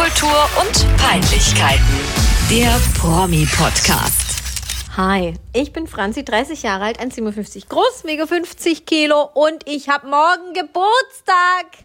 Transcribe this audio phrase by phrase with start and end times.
[0.00, 1.84] Popkultur und Peinlichkeiten.
[2.48, 4.42] Der Promi-Podcast.
[4.96, 10.06] Hi, ich bin Franzi, 30 Jahre alt, 1,57 groß, wiege 50 Kilo und ich habe
[10.06, 11.84] morgen Geburtstag.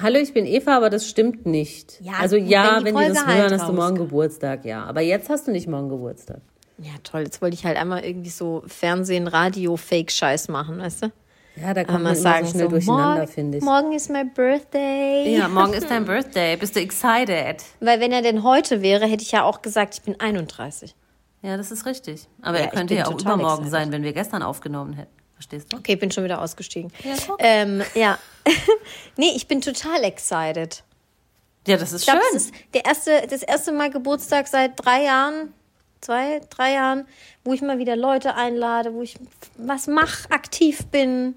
[0.00, 2.00] Hallo, ich bin Eva, aber das stimmt nicht.
[2.02, 4.84] Ja, also wenn ja, die wenn, die das halt hören, hast du morgen Geburtstag, ja.
[4.84, 6.40] Aber jetzt hast du nicht morgen Geburtstag.
[6.78, 11.12] Ja, toll, jetzt wollte ich halt einmal irgendwie so Fernsehen, Radio, Fake-Scheiß machen, weißt du?
[11.56, 13.64] Ja, da kommt Einmal man sagen so schnell so, durcheinander, morgen, finde ich.
[13.64, 15.36] morgen ist my birthday.
[15.36, 16.56] Ja, morgen ist dein Birthday.
[16.56, 17.62] Bist du excited?
[17.80, 20.94] Weil wenn er denn heute wäre, hätte ich ja auch gesagt, ich bin 31.
[21.42, 22.26] Ja, das ist richtig.
[22.42, 23.70] Aber Ja, er könnte ja auch übermorgen excited.
[23.70, 25.12] sein, wenn wir gestern aufgenommen hätten.
[25.34, 25.76] Verstehst du?
[25.76, 26.90] Okay, ich bin schon wieder ausgestiegen.
[27.04, 27.36] Ja, guck.
[27.40, 28.18] ähm, ja.
[29.16, 30.82] nee, ich bin total excited.
[31.66, 32.34] Ja, das ist Ich glaube, schön.
[32.34, 35.52] das ist der erste, das erste Mal Geburtstag seit drei Jahren,
[36.04, 37.06] zwei, drei Jahren,
[37.44, 39.16] wo ich mal wieder Leute einlade, wo ich
[39.56, 41.34] was mache, aktiv bin,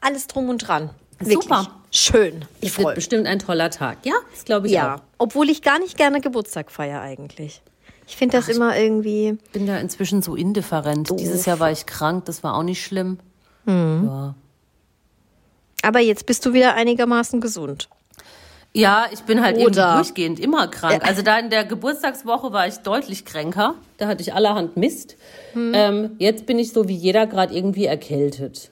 [0.00, 0.90] alles drum und dran.
[1.18, 1.70] Wirklich Super.
[1.90, 2.44] schön.
[2.60, 2.94] Ich freue mich.
[2.96, 3.98] bestimmt ein toller Tag.
[4.04, 5.00] Ja, das glaube ich Ja, auch.
[5.18, 7.62] obwohl ich gar nicht gerne Geburtstag feiere eigentlich.
[8.06, 9.38] Ich finde das immer irgendwie.
[9.44, 11.08] Ich bin da inzwischen so indifferent.
[11.18, 13.18] Dieses Jahr war ich krank, das war auch nicht schlimm.
[13.64, 14.02] Mhm.
[14.06, 14.34] Ja.
[15.82, 17.88] Aber jetzt bist du wieder einigermaßen gesund.
[18.76, 21.06] Ja, ich bin halt Oder- durchgehend immer krank.
[21.06, 23.74] Also da in der Geburtstagswoche war ich deutlich kränker.
[23.98, 25.16] Da hatte ich allerhand Mist.
[25.52, 25.72] Hm.
[25.74, 28.70] Ähm, jetzt bin ich so wie jeder gerade irgendwie erkältet.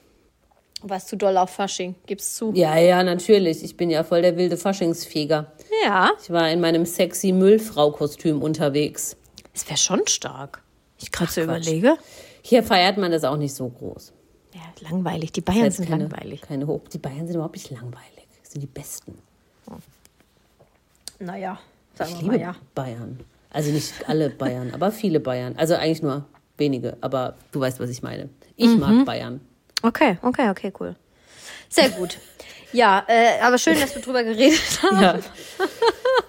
[0.82, 1.94] Warst du doll auf Fasching?
[2.06, 2.52] Gib's zu.
[2.54, 3.62] Ja, ja, natürlich.
[3.62, 5.52] Ich bin ja voll der wilde Faschingsfeger.
[5.84, 9.16] Ja, Ich war in meinem sexy Müllfrau-Kostüm unterwegs.
[9.54, 10.62] es wäre schon stark.
[10.98, 11.96] Ich gerade so überlege.
[12.42, 14.12] Hier feiert man das auch nicht so groß.
[14.54, 15.30] Ja, langweilig.
[15.30, 16.42] Die Bayern Jetzt sind keine, langweilig.
[16.42, 16.80] Keine Hoch.
[16.92, 18.26] Die Bayern sind überhaupt nicht langweilig.
[18.42, 19.16] Das sind die Besten.
[21.24, 21.58] Naja,
[21.94, 22.56] sagen Ich wir liebe mal ja.
[22.74, 23.20] Bayern.
[23.50, 25.54] Also nicht alle Bayern, aber viele Bayern.
[25.56, 26.24] Also eigentlich nur
[26.56, 28.28] wenige, aber du weißt, was ich meine.
[28.56, 28.80] Ich Mhm.
[28.80, 29.40] mag Bayern.
[29.82, 30.96] Okay, okay, okay, cool.
[31.68, 32.18] Sehr gut.
[32.72, 35.00] Ja, äh, aber schön, dass wir drüber geredet haben.
[35.02, 35.18] Ja.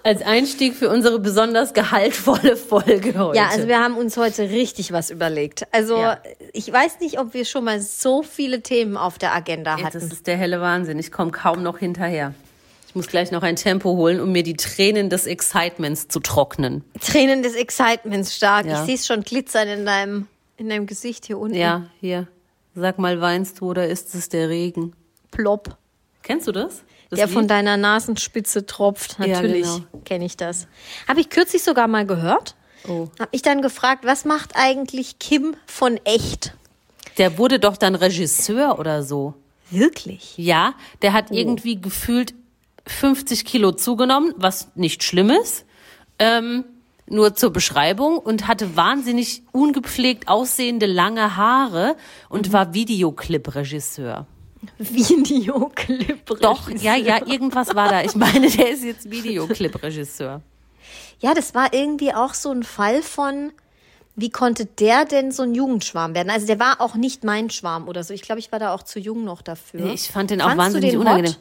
[0.02, 3.38] Als Einstieg für unsere besonders gehaltvolle Folge heute.
[3.38, 5.66] Ja, also wir haben uns heute richtig was überlegt.
[5.72, 6.18] Also Ja.
[6.52, 9.98] ich weiß nicht, ob wir schon mal so viele Themen auf der Agenda das hatten.
[10.10, 10.98] ist der helle Wahnsinn.
[10.98, 12.34] Ich komme kaum noch hinterher.
[12.94, 16.84] Ich muss gleich noch ein Tempo holen, um mir die Tränen des Excitements zu trocknen.
[17.00, 18.66] Tränen des Excitements stark.
[18.66, 18.78] Ja.
[18.78, 20.28] Ich sehe es schon glitzern in deinem,
[20.58, 21.56] in deinem Gesicht hier unten.
[21.56, 22.28] Ja, hier.
[22.76, 24.92] Sag mal, weinst du oder ist es der Regen?
[25.32, 25.76] Plopp.
[26.22, 26.84] Kennst du das?
[27.10, 27.50] das der von Lied?
[27.50, 29.18] deiner Nasenspitze tropft.
[29.18, 29.80] Ja, Natürlich genau.
[30.04, 30.68] kenne ich das.
[31.08, 32.54] Habe ich kürzlich sogar mal gehört.
[32.86, 33.08] Oh.
[33.18, 36.54] Habe ich dann gefragt, was macht eigentlich Kim von echt?
[37.18, 39.34] Der wurde doch dann Regisseur oder so.
[39.72, 40.38] Wirklich?
[40.38, 41.34] Ja, der hat Oh.
[41.34, 42.34] irgendwie gefühlt
[42.86, 45.64] 50 Kilo zugenommen, was nicht schlimm ist.
[46.18, 46.64] Ähm,
[47.06, 51.96] nur zur Beschreibung und hatte wahnsinnig ungepflegt aussehende lange Haare
[52.28, 54.26] und war Videoclip-Regisseur.
[54.78, 56.24] Videoclip.
[56.40, 58.02] Doch, ja, ja, irgendwas war da.
[58.02, 60.40] Ich meine, der ist jetzt Videoclip-Regisseur.
[61.20, 63.52] Ja, das war irgendwie auch so ein Fall von,
[64.16, 66.30] wie konnte der denn so ein Jugendschwarm werden?
[66.30, 68.14] Also der war auch nicht mein Schwarm oder so.
[68.14, 69.92] Ich glaube, ich war da auch zu jung noch dafür.
[69.92, 71.32] Ich fand den auch Fandst wahnsinnig den unangenehm.
[71.32, 71.38] hot?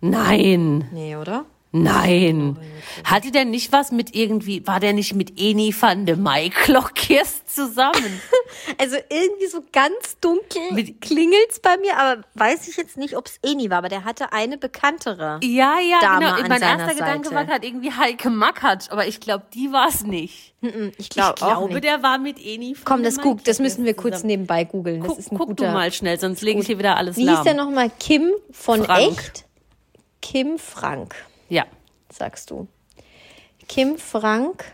[0.00, 1.44] Nein, Nee, oder?
[1.72, 2.56] nein.
[3.04, 8.20] Hatte der nicht was mit irgendwie, war der nicht mit Eni van de Maiklokjes zusammen?
[8.78, 13.26] Also irgendwie so ganz dunkel Mit- klingelt's bei mir, aber weiß ich jetzt nicht, ob
[13.26, 15.38] es Eni war, aber der hatte eine bekanntere.
[15.42, 16.36] Ja, ja, Dame genau.
[16.42, 17.34] an Mein erster Gedanke Seite.
[17.36, 20.54] war gerade irgendwie Heike Mackert, aber ich glaube, die war es nicht.
[20.62, 21.84] Ich, Ich glaub auch glaube, nicht.
[21.84, 22.74] der war mit Eni.
[22.74, 24.28] von Komm, das, guck, das müssen wir kurz zusammen.
[24.32, 25.00] nebenbei googeln.
[25.00, 25.66] Guck, guck guter.
[25.66, 27.36] du mal schnell, sonst lege ich hier wieder alles Wie lahm.
[27.36, 27.90] hieß der nochmal?
[28.00, 29.12] Kim von Frank.
[29.18, 29.44] echt?
[30.22, 31.14] Kim Frank,
[31.48, 31.64] Ja.
[32.12, 32.68] sagst du.
[33.68, 34.64] Kim Frank,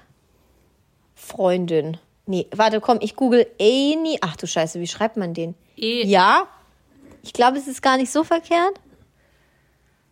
[1.15, 1.99] Freundin.
[2.27, 4.19] Nee, warte, komm, ich google Eni.
[4.21, 5.55] Ach du Scheiße, wie schreibt man den?
[5.77, 6.47] E Ja,
[7.23, 8.81] ich glaube, es ist gar nicht so verkehrt.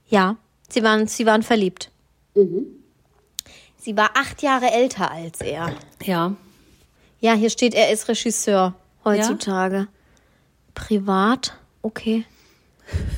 [0.06, 0.36] Ja,
[0.68, 1.90] sie waren, sie waren verliebt.
[2.34, 2.66] Mhm.
[3.76, 5.74] Sie war acht Jahre älter als er.
[6.02, 6.34] Ja.
[7.20, 8.74] Ja, hier steht, er ist Regisseur
[9.04, 9.88] heutzutage.
[10.74, 12.24] Privat, okay.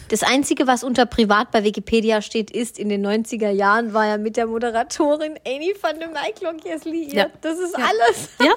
[0.09, 4.19] Das Einzige, was unter Privat bei Wikipedia steht, ist, in den 90er Jahren war er
[4.19, 7.13] mit der Moderatorin Amy van de Maiklok liiert.
[7.13, 7.27] Ja.
[7.41, 7.84] Das ist Ja.
[7.84, 8.28] alles.
[8.41, 8.54] Ja.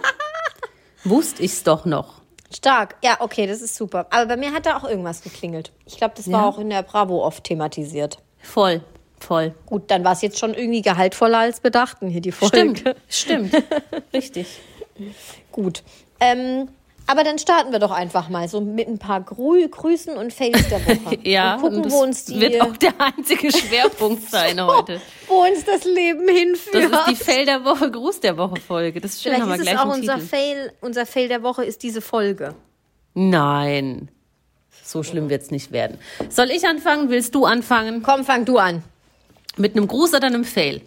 [1.04, 2.22] Wusste ich's doch noch.
[2.54, 2.96] Stark.
[3.04, 4.08] Ja, okay, das ist super.
[4.10, 5.72] Aber bei mir hat da auch irgendwas geklingelt.
[5.86, 6.48] Ich glaube, das war Ja.
[6.50, 8.18] auch in der Bravo oft thematisiert.
[8.42, 8.82] Voll.
[9.20, 9.54] Voll.
[9.66, 12.96] Gut, dann war es jetzt schon irgendwie gehaltvoller als wir dachten hier die Folge.
[13.10, 13.52] Stimmt.
[13.52, 13.64] Stimmt.
[14.14, 14.60] Richtig.
[15.52, 15.84] Gut.
[16.20, 16.70] Ähm,
[17.10, 20.70] aber dann starten wir doch einfach mal so mit ein paar Grü Grüßen und Fails
[20.70, 21.18] der Woche.
[21.24, 25.02] Ja, und gucken, das wo uns die, wird auch der einzige Schwerpunkt sein heute.
[25.28, 26.94] wo uns das Leben Das hinführt.
[26.94, 29.02] ist die Fail der Woche, Gruß der Woche Folge.
[29.02, 30.28] Das ist schön, Vielleicht haben wir ist es gleich auch einen unser Titel.
[30.28, 30.72] Fail.
[30.82, 32.54] Unser Fail der Woche ist diese Folge.
[33.16, 34.10] Nein.
[34.84, 35.98] So schlimm wird's nicht werden.
[36.30, 37.10] Soll ich anfangen?
[37.10, 38.02] Willst du anfangen?
[38.04, 38.84] Komm, fang du an.
[39.58, 40.82] Mit einem Gruß oder einem Fail?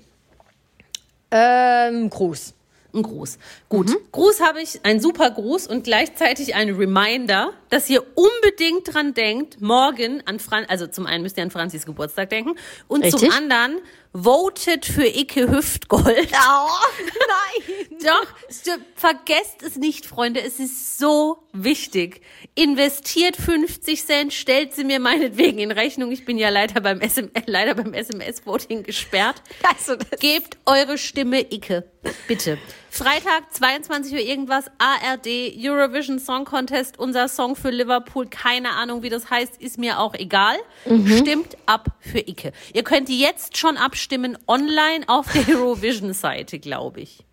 [1.31, 2.55] Ähm, Gruß.
[2.95, 3.39] Ein Gruß.
[3.71, 3.91] Gut.
[4.13, 9.63] Gruß habe ich, ein super Gruß und gleichzeitig ein Reminder, dass ihr unbedingt dran denkt,
[9.63, 12.57] morgen an Fran, also zum einen müsst ihr an Franzis Geburtstag denken
[12.89, 13.33] und zum Richtig.
[13.33, 13.79] anderen
[14.15, 16.05] votet für Icke Hüftgold.
[16.33, 16.69] Oh,
[16.99, 17.99] nein.
[18.05, 20.43] Doch, st- vergesst es nicht, Freunde.
[20.43, 22.21] Es ist so wichtig.
[22.55, 26.13] Investiert 50 Cent, stellt sie mir meinetwegen in Rechnung.
[26.13, 29.37] Ich bin ja leider beim, SM, äh, leider beim SMS-Voting gesperrt.
[29.67, 31.85] Also, Gebt eure Stimme Icke.
[32.29, 32.59] Bitte.
[32.95, 38.27] Freitag, 22 Uhr irgendwas, ARD, Eurovision Song Contest, unser Song für Liverpool.
[38.29, 40.57] Keine Ahnung, wie das heißt, ist mir auch egal.
[41.07, 42.53] Stimmt ab für Icke.
[42.75, 47.25] Ihr könnt jetzt schon abstimmen online auf der Eurovision-Seite, glaube ich.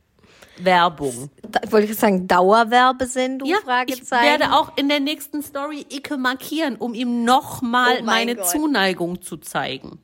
[0.59, 1.29] Werbung.
[1.41, 3.49] da, wollte ich sagen, Dauerwerbesendung?
[3.49, 4.39] Ja, ich Fragezeichen.
[4.39, 8.47] werde auch in der nächsten Story Icke markieren, um ihm nochmal Oh mein meine Gott.
[8.47, 9.99] Zuneigung zu zeigen.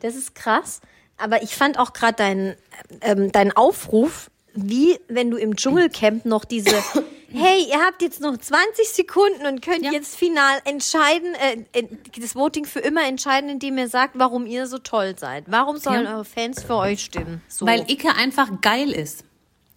[0.00, 0.82] Das ist krass.
[1.16, 2.56] Aber ich fand auch gerade deinen
[3.00, 4.30] ähm, deinen Aufruf,
[4.66, 6.70] wie wenn du im Dschungelcamp noch diese,
[7.32, 9.92] hey, ihr habt jetzt noch 20 Sekunden und könnt Ja.
[9.92, 11.86] jetzt final entscheiden, äh, äh,
[12.20, 15.44] das Voting für immer entscheiden, indem ihr sagt, warum ihr so toll seid.
[15.48, 16.14] Warum sollen Ja.
[16.14, 17.42] eure Fans für euch stimmen?
[17.48, 17.66] So.
[17.66, 19.24] Weil Icke einfach geil ist.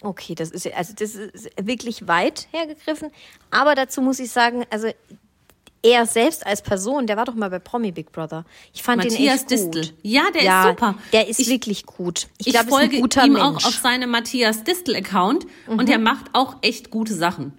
[0.04, 3.12] Okay, das ist also das ist wirklich weit hergegriffen.
[3.52, 4.88] Aber dazu muss ich sagen, also
[5.84, 8.46] er selbst als Person, der war doch mal bei Promi Big Brother.
[8.74, 9.52] Ich fand den Matthias echt gut.
[9.76, 9.98] Distel.
[10.04, 10.96] Ja, der ja, ist super.
[11.14, 12.28] Der ist Ich- wirklich gut.
[12.38, 12.96] Ich, Ich, ist folge
[13.26, 13.46] ihm Mensch.
[13.46, 13.46] Mhm.
[13.58, 17.54] auch auf seinem Matthias Distel-Account und er macht auch echt gute Sachen.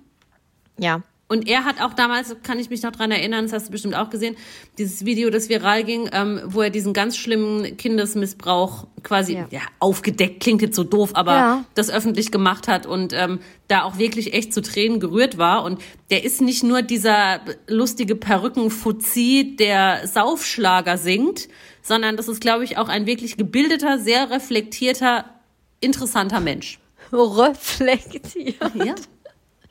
[0.79, 1.03] ja.
[1.33, 3.95] Und er hat auch damals, kann ich mich noch dran erinnern, das hast du bestimmt
[3.97, 4.37] auch gesehen,
[4.77, 9.61] dieses Video, das viral ging, ähm, wo er diesen ganz schlimmen Kindesmissbrauch quasi, ja, Ja.
[9.79, 11.65] aufgedeckt, klingt jetzt so doof, aber Ja.
[11.75, 15.65] das öffentlich gemacht hat und ähm, da auch wirklich echt zu Tränen gerührt war.
[15.65, 15.81] Und
[16.11, 21.49] der ist nicht nur dieser lustige Perückenfuzzi, der Saufschlager singt,
[21.81, 25.25] sondern das ist, glaube ich, auch ein wirklich gebildeter, sehr reflektierter,
[25.81, 26.79] interessanter Mensch.
[27.11, 28.57] Reflektiert.
[28.75, 28.95] Ja.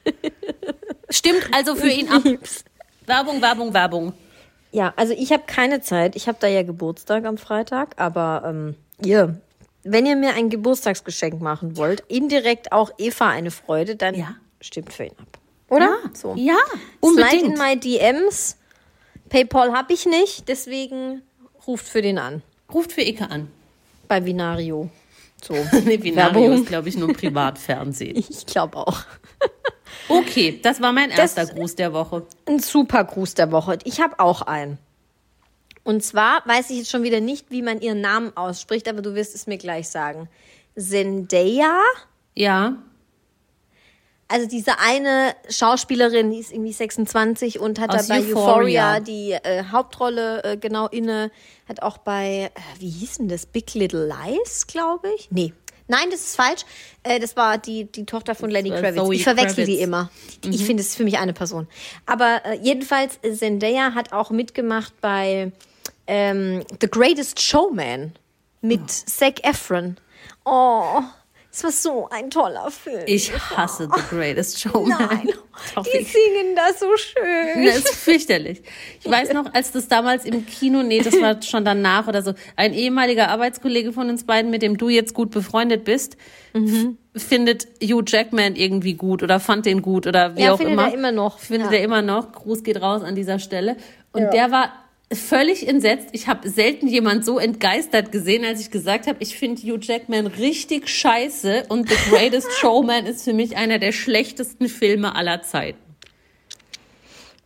[1.12, 2.24] Stimmt also für ihn ab.
[3.06, 4.14] Werbung, Werbung, Werbung.
[4.72, 6.16] Ja, also ich habe keine Zeit.
[6.16, 9.40] Ich habe da ja Geburtstag am Freitag, aber ähm, ihr,
[9.84, 14.36] wenn ihr mir ein Geburtstagsgeschenk machen wollt, indirekt auch Eva eine Freude, dann Ja.
[14.62, 15.38] stimmt für ihn ab.
[15.68, 15.98] Oder?
[16.14, 16.36] so.
[16.38, 16.56] Ja,
[17.04, 17.58] Slide in unbedingt.
[17.58, 18.58] my DMs.
[19.30, 21.22] PayPal habe ich nicht, deswegen
[21.68, 22.42] ruft für den an.
[22.74, 23.50] Ruft für Icke an.
[24.08, 24.90] Bei Vinario.
[25.42, 25.54] So.
[25.86, 26.54] Nee, Binario Werbung.
[26.62, 28.18] ist, glaube ich, nur Privatfernsehen.
[28.30, 29.02] Ich glaube auch.
[30.12, 32.26] Okay, das war mein erster Gruß der Woche.
[32.46, 33.78] Ein super Gruß der Woche.
[33.84, 34.78] Ich habe auch einen.
[35.84, 39.16] Und zwar weiß ich jetzt schon wieder nicht, wie man ihren Namen ausspricht, aber du
[39.16, 40.30] wirst es mir gleich sagen.
[40.78, 41.80] Zendaya?
[42.36, 42.78] Ja,
[44.28, 48.96] Also diese eine Schauspielerin, die ist irgendwie 26 und hat Aus da bei Euphoria.
[48.96, 51.32] Euphoria, die äh, Hauptrolle äh, genau inne,
[51.68, 55.30] hat auch bei, äh, wie hieß denn das, Big Little Lies, glaube ich?
[55.32, 55.54] Nee.
[55.88, 56.62] Nein, das ist falsch.
[57.04, 58.96] Äh, das war die, die Tochter von Lenny Kravitz.
[58.96, 59.84] Zoe ich verwechsel die Kravitz.
[59.84, 60.10] immer.
[60.44, 61.68] Ich finde, es ist für mich eine Person.
[62.06, 65.52] Aber äh, jedenfalls, Zendaya hat auch mitgemacht bei
[66.08, 68.14] ähm, The Greatest Showman
[68.62, 69.98] mit Zac Efron.
[70.46, 71.02] Oh,
[71.54, 73.04] es war so ein toller Film.
[73.08, 74.98] ich hasse The Greatest Showman.
[75.00, 75.28] Nein,
[75.86, 77.66] die singen das so schön.
[77.66, 78.62] Das ist fürchterlich.
[79.04, 82.34] Ich weiß noch, als das damals im Kino, nee, das war schon danach oder so,
[82.56, 86.16] ein ehemaliger Arbeitskollege von uns beiden, mit dem du jetzt gut befreundet bist,
[86.54, 86.98] Mhm.
[87.16, 90.88] findet Hugh Jackman irgendwie gut oder fand den gut oder wie Ja, auch findet immer.
[90.88, 91.40] er immer noch.
[91.40, 91.78] Findet Ja.
[91.78, 92.32] er immer noch.
[92.34, 93.78] Gruß geht raus an dieser Stelle.
[94.12, 94.30] Und Ja.
[94.32, 94.74] der war
[95.14, 96.10] völlig entsetzt.
[96.12, 100.28] Ich habe selten jemand so entgeistert gesehen, als ich gesagt habe, ich finde Hugh Jackman
[100.28, 105.80] richtig scheiße und The Greatest Showman ist für mich einer der schlechtesten Filme aller Zeiten.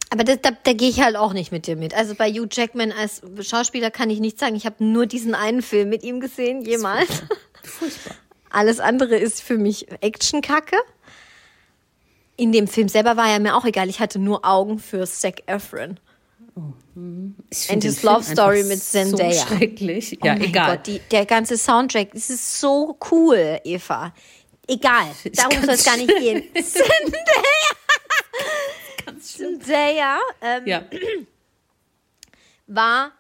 [0.10, 1.94] Aber das, da, da gehe ich halt auch nicht mit dir mit.
[1.94, 5.62] Also bei Hugh Jackman als Schauspieler kann ich nicht sagen, ich habe nur diesen einen
[5.62, 7.10] Film mit ihm gesehen, jemals.
[7.64, 8.16] Furchtbar.
[8.50, 10.78] Alles andere ist für mich Actionkacke.
[12.38, 13.90] In dem Film selber war ja mir auch egal.
[13.90, 16.00] Ich hatte nur Augen für Zac Efron.
[16.56, 16.62] Ich
[16.98, 19.34] And find den his Film love story mit Zendaya.
[19.34, 20.12] So schrecklich.
[20.12, 20.78] Ja, oh mein egal.
[20.78, 24.14] Gott, die, der ganze Soundtrack, das ist so cool, Eva.
[24.68, 26.44] Egal, darum soll es gar nicht gehen.
[29.20, 30.84] Zendaya ähm, ja.
[32.68, 33.12] war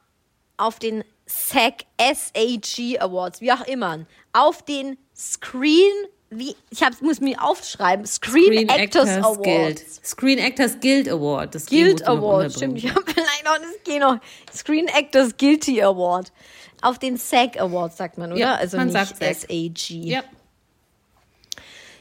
[0.57, 5.91] auf den SAG, SAG Awards, wie auch immer, auf den Screen,
[6.37, 9.41] wie, ich hab's, muss mir aufschreiben, Screen, Actors, Awards.
[9.41, 10.05] Guild.
[10.05, 11.55] Screen Actors Guild Award.
[11.55, 12.77] Das Guild Award, stimmt.
[12.77, 14.17] Ich habe vielleicht noch das G noch.
[14.53, 16.31] Screen Actors Guilty Award.
[16.81, 18.39] Auf den SAG Awards sagt man, oder?
[18.39, 19.89] Ja, also man nicht SAG.
[19.89, 20.23] Ja.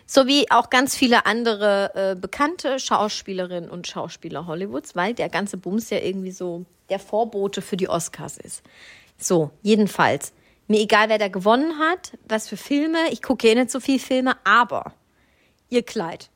[0.06, 5.88] Sowie auch ganz viele andere äh, bekannte Schauspielerinnen und Schauspieler Hollywoods, weil der ganze Bums
[5.90, 8.62] ja irgendwie so der Vorbote für die Oscars ist.
[9.16, 10.32] So, jedenfalls.
[10.66, 12.98] Mir egal, wer da gewonnen hat, was für Filme.
[13.10, 14.94] Ich gucke eh nicht so viel Filme, aber
[15.68, 16.30] ihr Kleid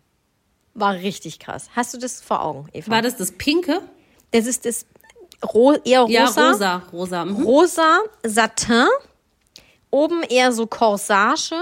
[0.75, 1.71] war richtig krass.
[1.75, 2.91] Hast du das vor Augen, Eva?
[2.91, 3.81] War das das Pinke?
[4.31, 4.87] Das ist das
[5.43, 6.13] ro eher rosa.
[6.13, 7.25] Ja, rosa, rosa.
[7.25, 7.43] Mhm.
[7.43, 8.87] Rosa, Satin,
[9.91, 11.57] oben eher so Corsage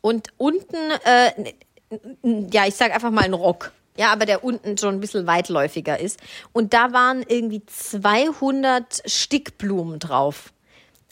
[0.00, 1.52] und unten, äh,
[2.22, 3.72] ja, ich sag einfach mal ein Rock.
[3.98, 6.20] Ja, aber der unten schon ein bisschen weitläufiger ist.
[6.52, 10.52] Und da waren irgendwie 200 Stickblumen drauf.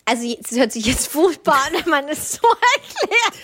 [0.04, 2.40] Also, es hört sich jetzt furchtbar an, wenn man es so
[2.76, 3.34] erklärt.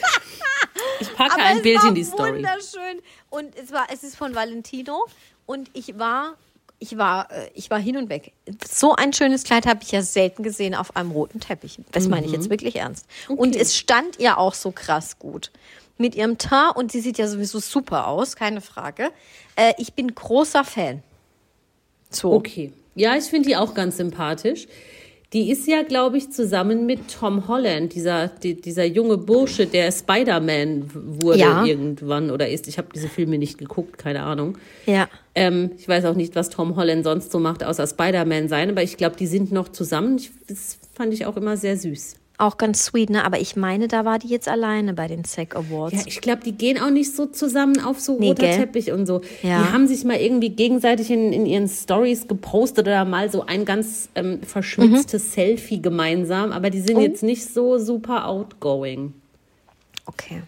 [1.01, 2.35] Ich packe Aber ein es Bild war in die Story.
[2.35, 3.01] Wunderschön.
[3.31, 5.07] Und es war, es ist von Valentino.
[5.47, 6.37] Und ich war,
[6.79, 8.33] ich war, äh, ich war hin und weg.
[8.69, 11.79] So ein schönes Kleid habe ich ja selten gesehen auf einem roten Teppich.
[11.93, 13.07] Das meine ich jetzt wirklich ernst.
[13.29, 15.51] Und es stand ihr auch so krass gut.
[15.99, 19.11] Mit ihrem Teint und sie sieht ja sowieso super aus, keine Frage.
[19.57, 21.03] Äh, ich bin großer Fan.
[22.11, 22.33] So.
[22.33, 22.73] Okay.
[22.95, 24.67] Ja, ich finde die auch ganz sympathisch.
[25.33, 29.93] Die ist ja, glaube ich, zusammen mit Tom Holland, dieser, die, dieser junge Bursche, der
[29.93, 30.91] Spider-Man
[31.23, 31.65] wurde Ja.
[31.65, 32.67] irgendwann oder ist.
[32.67, 34.59] Ich habe diese Filme nicht geguckt, keine Ahnung.
[34.87, 35.09] Ja.
[35.37, 38.83] Ähm, ich weiß auch nicht, was Tom Holland sonst so macht, außer Spider-Man sein, aber
[38.83, 40.17] ich glaube, die sind noch zusammen.
[40.19, 42.17] Ich, das fand ich auch immer sehr süß.
[42.41, 43.25] Auch ganz sweet, ne?
[43.25, 45.93] Aber ich meine, da war die jetzt alleine bei den SAG Awards.
[45.95, 48.57] Ja, ich glaube, die gehen auch nicht so zusammen auf so Nee, roter gell?
[48.57, 49.21] Teppich und so.
[49.43, 49.63] Ja.
[49.63, 53.65] Die haben sich mal irgendwie gegenseitig in, in ihren Stories gepostet oder mal so ein
[53.65, 55.29] ganz ähm, verschmitztes Mhm.
[55.33, 57.01] Selfie gemeinsam, aber die sind Oh.
[57.01, 59.13] jetzt nicht so super outgoing.
[60.07, 60.43] Okay.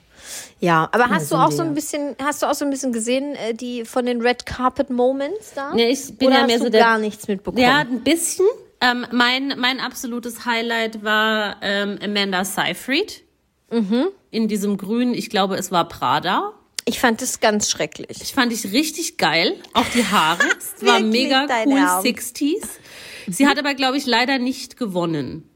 [0.60, 3.34] Ja, aber hast du auch so ein bisschen, hast du auch so ein bisschen gesehen,
[3.34, 5.74] äh, die von den Red Carpet Moments da?
[5.74, 7.62] Nee, ich bin Oder ja hast mehr du so der- gar nichts mitbekommen?
[7.62, 8.46] Ja, ein bisschen.
[8.82, 13.22] Ähm, mein, mein absolutes Highlight war ähm, Amanda Seyfried.
[13.70, 14.08] Mhm.
[14.32, 16.52] In diesem grünen, ich glaube, es war Prada.
[16.84, 18.20] Ich fand das ganz schrecklich.
[18.20, 19.54] Ich fand ich richtig geil.
[19.72, 20.42] Auch die Haare.
[20.58, 22.04] Es war mega cool, Ernst?
[22.04, 22.66] 60s.
[23.28, 25.48] Sie hat aber, glaube ich, leider nicht gewonnen.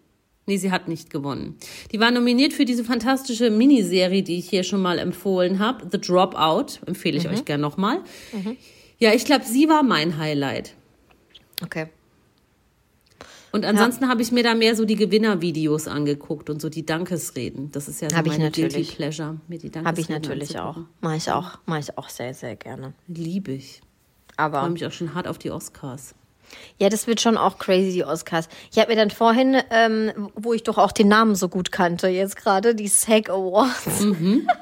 [0.46, 1.58] Nee, sie hat nicht gewonnen.
[1.90, 5.88] Die war nominiert für diese fantastische Miniserie, die ich hier schon mal empfohlen habe.
[5.90, 6.78] The Dropout.
[6.86, 8.04] Empfehle ich euch gern nochmal.
[8.98, 10.74] Ja, ich glaube, sie war mein Highlight.
[11.64, 11.88] Okay.
[13.56, 17.72] Und ansonsten habe ich mir da mehr so die Gewinnervideos angeguckt und so die Dankesreden.
[17.72, 18.50] Das ist ja so Hab meine.
[18.50, 20.76] Guilty Pleasure, mir die Dankesreden Habe ich natürlich auch.
[21.00, 21.58] Mache ich auch.
[21.64, 22.92] Mache ich auch sehr, sehr gerne.
[23.08, 23.80] Liebe ich.
[24.36, 26.14] Aber Freue mich auch schon hart auf die Oscars.
[26.78, 28.48] ja, das wird schon auch crazy, die Oscars.
[28.70, 32.08] Ich habe mir dann vorhin, ähm, wo ich doch auch den Namen so gut kannte,
[32.08, 34.00] jetzt gerade die SAG Awards.
[34.00, 34.46] Mhm.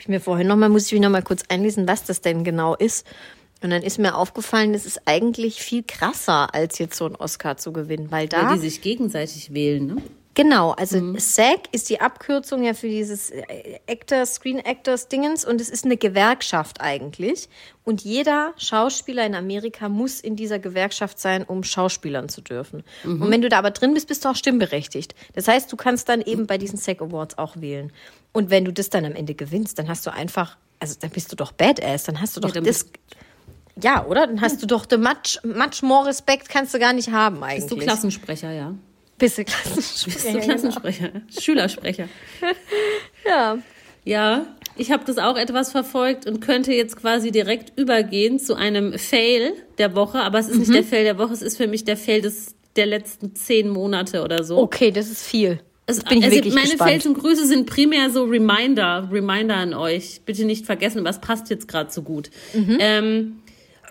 [0.00, 3.06] Ich mir vorhin nochmal, muss ich mich nochmal kurz einlesen, was das denn genau ist.
[3.62, 7.56] Und dann ist mir aufgefallen, das ist eigentlich viel krasser, als jetzt so einen Oscar
[7.56, 9.96] zu gewinnen, weil da Weil die sich gegenseitig wählen, ne?
[10.34, 11.18] Genau, also Mhm.
[11.18, 15.84] SAG ist die Abkürzung ja für dieses äh, Actor, Screen Actors Dingens und es ist
[15.84, 17.48] eine Gewerkschaft eigentlich.
[17.84, 22.84] Und jeder Schauspieler in Amerika muss in dieser Gewerkschaft sein, um Schauspielern zu dürfen.
[23.02, 23.22] Mhm.
[23.22, 25.16] Und wenn du da aber drin bist, bist du auch stimmberechtigt.
[25.34, 27.92] Das heißt, du kannst dann eben bei diesen SAG Awards auch wählen.
[28.32, 31.32] Und wenn du das dann am Ende gewinnst, dann hast du einfach, also dann bist
[31.32, 32.86] du doch Badass, dann hast du doch dann das.
[33.82, 34.26] Ja, oder?
[34.26, 37.60] Dann hast du doch the much, much more Respekt kannst du gar nicht haben eigentlich.
[37.66, 38.74] Bist du Klassensprecher, ja?
[39.18, 40.22] Bist du Klassensprecher?
[40.22, 41.10] Bist du Klassensprecher?
[41.40, 42.08] Schülersprecher.
[43.26, 43.58] Ja.
[44.04, 44.46] Ja,
[44.76, 49.52] ich habe das auch etwas verfolgt und könnte jetzt quasi direkt übergehen zu einem Fail
[49.76, 50.20] der Woche.
[50.20, 50.60] Aber es ist Mhm.
[50.60, 53.68] nicht der Fail der Woche, es ist für mich der Fail des, der letzten zehn
[53.68, 54.56] Monate oder so.
[54.56, 55.60] Okay, das ist viel.
[55.86, 56.90] Also, bin ich also wirklich meine gespannt.
[56.90, 60.22] Fails und Grüße sind primär so Reminder, Reminder an euch.
[60.24, 62.30] Bitte nicht vergessen, was passt jetzt gerade so gut.
[62.54, 62.78] Mhm.
[62.80, 63.42] Ähm,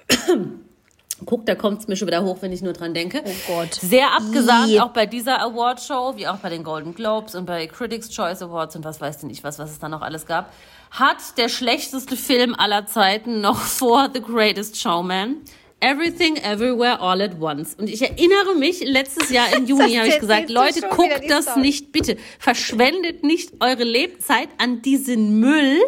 [1.25, 3.23] guck, da kommt es mir schon wieder hoch, wenn ich nur dran denke.
[3.25, 3.75] Oh Gott.
[3.75, 8.09] Sehr abgesagt, auch bei dieser Awardshow, wie auch bei den Golden Globes und bei Critics'
[8.09, 10.51] Choice Awards und was weiß denn ich was, was es da noch alles gab,
[10.91, 15.37] hat der schlechteste Film aller Zeiten noch vor The Greatest Showman.
[15.81, 17.75] Everything Everywhere All at Once.
[17.75, 21.61] Und ich erinnere mich, letztes Jahr im Juni habe ich gesagt, Leute, guckt das Story.
[21.61, 22.17] nicht bitte.
[22.37, 25.79] Verschwendet nicht eure Lebzeit an diesen Müll.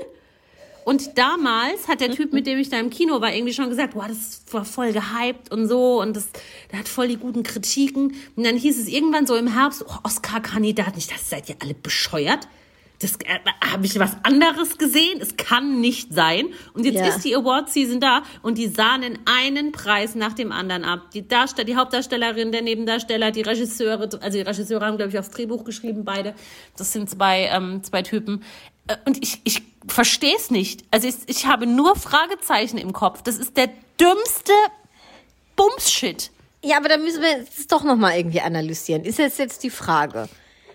[0.85, 3.93] Und damals hat der Typ, mit dem ich da im Kino war, irgendwie schon gesagt,
[3.93, 6.29] boah, das war voll gehypt und so und das,
[6.71, 8.15] der hat voll die guten Kritiken.
[8.35, 11.73] Und dann hieß es irgendwann so im Herbst, oh, Oscar-Kandidat, nicht, das seid ihr alle
[11.73, 12.47] bescheuert.
[12.99, 13.39] Das äh,
[13.71, 15.19] habe ich was anderes gesehen.
[15.21, 16.49] Es kann nicht sein.
[16.73, 17.07] Und jetzt Ja.
[17.07, 21.09] ist die Award-Season da und die sahnen einen Preis nach dem anderen ab.
[21.11, 25.31] Die Darsteller, die Hauptdarstellerin, der Nebendarsteller, die Regisseure, also die Regisseure haben, glaube ich, aufs
[25.31, 26.35] Drehbuch geschrieben, beide.
[26.77, 28.43] Das sind zwei, ähm, zwei Typen.
[28.91, 30.83] Äh, Und ich, ich verstehe es nicht.
[30.91, 33.21] Also ich, ich habe nur Fragezeichen im Kopf.
[33.23, 33.69] Das ist der
[33.99, 34.53] dümmste
[35.55, 36.31] Bumshit.
[36.63, 39.03] Ja, aber da müssen wir es doch nochmal irgendwie analysieren.
[39.03, 40.29] Ist jetzt jetzt die Frage.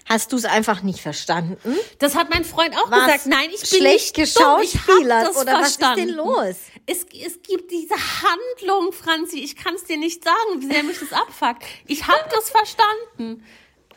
[0.09, 1.57] Hast du es einfach nicht verstanden?
[1.99, 3.07] Das hat mein Freund auch Was?
[3.07, 3.27] gesagt.
[3.27, 4.61] Nein, ich bin Schlecht nicht dumm.
[4.63, 6.15] Ich geschauspielert das oder was ist denn verstanden.
[6.17, 6.57] los?
[6.87, 9.41] Es, es gibt diese Handlung, Franzi.
[9.41, 11.65] Ich kann es dir nicht sagen, wie sehr mich das abfuckt.
[11.87, 13.45] Ich habe das verstanden.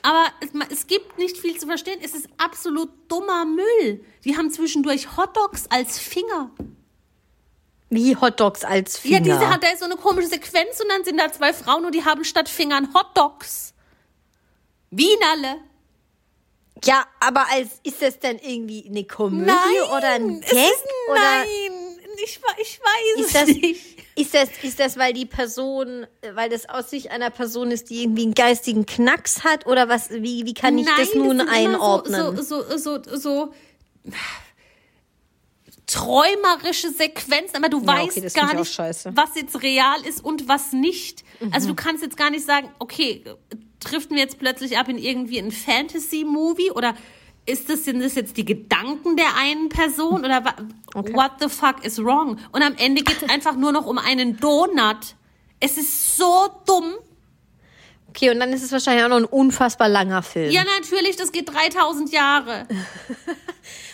[0.01, 1.99] Aber es, es gibt nicht viel zu verstehen.
[2.01, 4.03] Es ist absolut dummer Müll.
[4.23, 6.51] Die haben zwischendurch Hotdogs als Finger.
[7.89, 9.17] Wie Hotdogs als Finger.
[9.17, 11.85] Ja, diese hat, da ist so eine komische Sequenz und dann sind da zwei Frauen
[11.85, 13.73] und die haben statt Fingern Hotdogs.
[14.91, 15.57] Wienerle.
[16.83, 20.51] Ja, aber als ist das denn irgendwie eine Komödie Nein, oder ein Gag?
[20.51, 23.98] ist, oder nein, ich, ich weiß ist es das, nicht.
[24.15, 28.03] Ist, das, ist das, weil die Person, weil das aus Sicht einer Person ist, die
[28.03, 29.65] irgendwie einen geistigen Knacks hat?
[29.65, 32.37] Oder was, wie, wie kann ich Nein, das nun immer einordnen?
[32.37, 33.53] So, so, so, so, so
[35.85, 39.11] träumerische Sequenzen, aber du Ja, weißt okay, das gar nicht, scheiße.
[39.15, 41.23] was jetzt real ist und was nicht.
[41.51, 41.75] Also Mhm.
[41.75, 43.23] du kannst jetzt gar nicht sagen, okay,
[43.79, 46.93] driften wir jetzt plötzlich ab in irgendwie ein Fantasy-Movie oder
[47.45, 50.55] ist das, sind das jetzt die Gedanken der einen Person oder wa-
[51.13, 52.37] what the fuck is wrong?
[52.51, 55.15] Und am Ende geht es einfach nur noch um einen Donut.
[55.59, 56.93] Es ist so dumm.
[58.09, 60.51] Okay, und dann ist es wahrscheinlich auch noch ein unfassbar langer Film.
[60.51, 62.67] Ja, natürlich, das geht 3000 Jahre.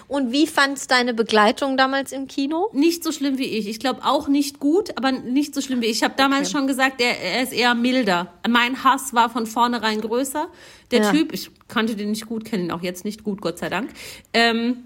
[0.08, 2.70] Und wie fandst deine Begleitung damals im Kino?
[2.74, 3.68] Nicht so schlimm wie ich.
[3.68, 5.98] Ich glaube auch nicht gut, aber nicht so schlimm wie ich.
[5.98, 8.32] Ich habe damals schon gesagt, er, er ist eher milder.
[8.48, 10.48] Mein Hass war von vornherein größer.
[10.92, 11.12] Der Ja.
[11.12, 13.90] Typ, ich kannte den nicht gut, kenne ihn auch jetzt nicht gut, Gott sei Dank.
[14.34, 14.84] Ähm,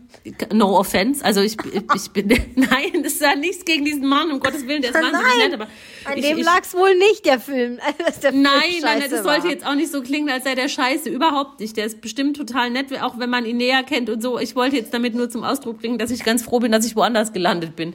[0.54, 1.24] no offense.
[1.26, 4.66] Also ich, ich, ich bin, nein, es ist ja nichts gegen diesen Mann, um Gottes
[4.66, 5.68] Willen, der ist wahnsinnig nett, aber
[6.06, 7.80] an ich, dem ich, lag's wohl nicht, der Film.
[7.98, 9.50] Der Film Nein, nein, nein, das sollte war.
[9.52, 11.10] jetzt auch nicht so klingen, als sei der scheiße.
[11.10, 11.76] Überhaupt nicht.
[11.76, 14.40] Der ist bestimmt total nett, auch wenn man ihn näher kennt und so.
[14.40, 16.96] Ich wollte jetzt damit nur zum Ausdruck bringen, dass ich ganz froh bin, dass ich
[16.96, 17.94] woanders gelandet bin.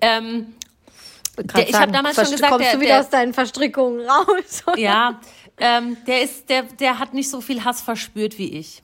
[0.00, 0.46] Ähm,
[1.36, 4.00] der- ich hab sagen, damals schon gesagt, kommst der- du wieder der- aus deinen Verstrickungen
[4.08, 4.62] raus?
[4.66, 4.78] oder?
[4.78, 5.20] ja,
[5.58, 8.82] ähm, der ist, der, der hat nicht so viel Hass verspürt wie ich.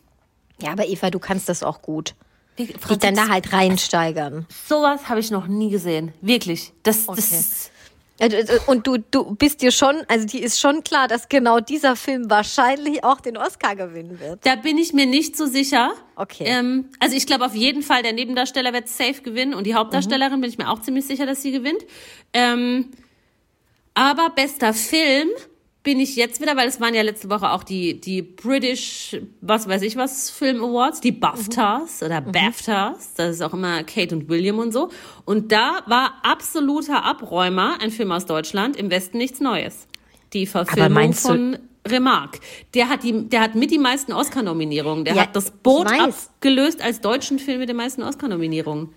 [0.61, 2.15] Ja, aber Eva, du kannst das auch gut.
[2.59, 4.47] Dich dann da halt reinsteigern.
[4.69, 6.13] sowas habe ich noch nie gesehen.
[6.21, 6.73] Wirklich.
[6.83, 7.17] Das, Okay.
[7.21, 7.71] das
[8.19, 11.97] Äh, Und du, du bist dir schon, also die ist schon klar, dass genau dieser
[11.97, 14.45] Film wahrscheinlich auch den Oscar gewinnen wird.
[14.45, 15.93] Da bin ich mir nicht so sicher.
[16.17, 16.45] Okay.
[16.47, 20.43] Ähm, also ich glaube auf jeden Fall, der Nebendarsteller wird safe gewinnen und die Hauptdarstellerin
[20.43, 21.83] bin ich mir auch ziemlich sicher, dass sie gewinnt.
[22.35, 22.91] Ähm,
[23.95, 25.29] aber bester Film
[25.83, 29.69] bin ich jetzt wieder, weil es waren ja letzte Woche auch die, die British, was
[29.69, 34.29] weiß ich was, Film Awards, die BAFTAs oder BAFTAs, das ist auch immer Kate und
[34.29, 34.91] William und so.
[35.25, 39.87] Und da war absoluter Abräumer, ein Film aus Deutschland, im Westen nichts Neues.
[40.35, 42.41] Die Verfilmung von Remarque.
[42.75, 45.05] Der hat die, der hat mit die meisten Oscar-Nominierungen.
[45.07, 48.91] Der Ja, hat das Boot abgelöst als deutschen Film mit den meisten Oscar-Nominierungen.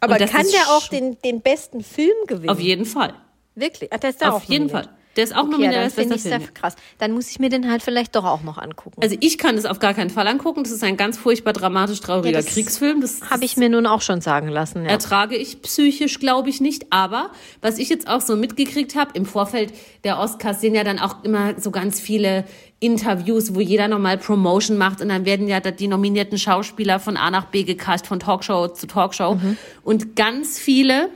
[0.00, 2.50] Aber kann der auch den, den besten Film gewinnen?
[2.50, 3.14] Auf jeden Fall.
[3.54, 3.90] Wirklich?
[3.92, 4.68] Ach, der ist da Auf jeden.
[4.68, 4.88] Fall.
[5.16, 6.42] Der ist auch Okay, ja, nominiert dann als finde bester ich Film.
[6.42, 6.76] sehr krass.
[6.98, 9.02] Dann muss ich mir den halt vielleicht doch auch noch angucken.
[9.02, 10.62] Also ich kann das auf gar keinen Fall angucken.
[10.62, 13.00] Das ist ein ganz furchtbar dramatisch trauriger Ja, das Kriegsfilm.
[13.00, 14.84] Das Habe ich mir nun auch schon sagen lassen.
[14.84, 14.90] Ja.
[14.90, 16.86] ertrage ich psychisch, glaube ich, nicht.
[16.90, 19.72] Aber was ich jetzt auch so mitgekriegt habe, im Vorfeld
[20.04, 22.44] der Oscars sind ja dann auch immer so ganz viele
[22.78, 27.30] Interviews, wo jeder nochmal Promotion macht und dann werden ja die nominierten Schauspieler von A
[27.30, 29.34] nach B gecast, von Talkshow zu Talkshow.
[29.34, 29.58] Mhm.
[29.82, 31.10] Und ganz viele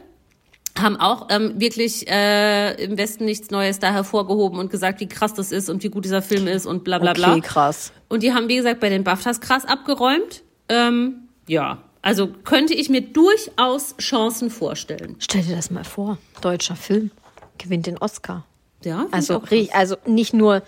[0.79, 5.35] haben auch ähm, wirklich äh, im Westen nichts Neues da hervorgehoben und gesagt, wie krass
[5.35, 7.33] das ist und wie gut dieser Film ist und bla bla bla.
[7.33, 7.93] Okay, krass.
[8.09, 10.43] Und die haben, wie gesagt, bei den BAFTAs krass abgeräumt.
[10.69, 15.17] Ähm, ja, also könnte ich mir durchaus Chancen vorstellen.
[15.21, 16.19] Stell dir das mal vor.
[16.41, 17.11] Deutscher Film
[17.59, 18.45] gewinnt den Oscar.
[18.85, 20.63] Ja, Also, also nicht nur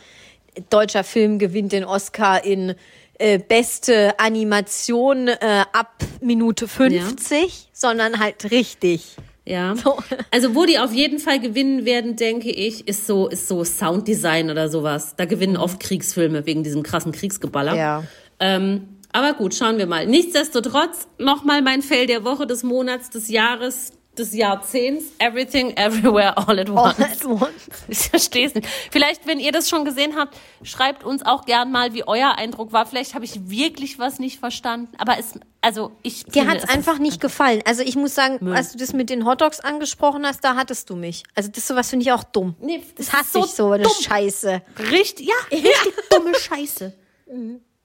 [0.71, 2.75] deutscher Film gewinnt den Oscar in
[3.19, 9.17] äh, beste Animation äh, ab Minute 50, sondern halt richtig.
[9.47, 9.75] Ja.
[9.83, 9.97] So.
[10.31, 14.51] Also wo die auf jeden Fall gewinnen werden, denke ich, ist so ist so Sounddesign
[14.51, 15.15] oder sowas.
[15.17, 17.75] Da gewinnen oft Kriegsfilme wegen diesem krassen Kriegsgeballer.
[17.77, 18.05] Ja.
[18.41, 20.07] Ähm, aber gut, schauen wir mal.
[20.07, 25.05] Nichtsdestotrotz nochmal mein Fail der Woche, des Monats, des Jahres, des Jahrzehnts.
[25.19, 26.99] Everything, everywhere, all at once.
[26.99, 27.53] All at once.
[27.89, 28.67] Ich verstehe es nicht.
[28.91, 32.73] Vielleicht, wenn ihr das schon gesehen habt, schreibt uns auch gern mal, wie euer Eindruck
[32.73, 32.87] war.
[32.87, 34.89] Vielleicht habe ich wirklich was nicht verstanden.
[34.99, 36.25] Aber es, also ich.
[36.25, 37.63] Dir hat's es einfach nicht gefallen.
[37.65, 40.97] Also ich muss sagen, als du das mit den Hotdogs angesprochen hast, da hattest du
[40.97, 41.25] mich.
[41.35, 42.57] Also das sowas finde ich auch dumm.
[42.61, 43.93] Nee, das das hasse so ich so, eine dumm.
[44.01, 44.63] Scheiße.
[44.91, 46.93] Richtig, ja, richtig dumme Scheiße.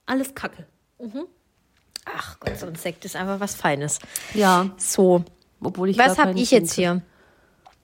[0.06, 0.68] Alles Kacke.
[2.06, 4.00] Ach Gott, so ein Sekt ist einfach was Feines.
[4.34, 4.70] Ja.
[4.78, 5.24] So,
[5.64, 7.02] Obwohl ich was habe ich jetzt hier?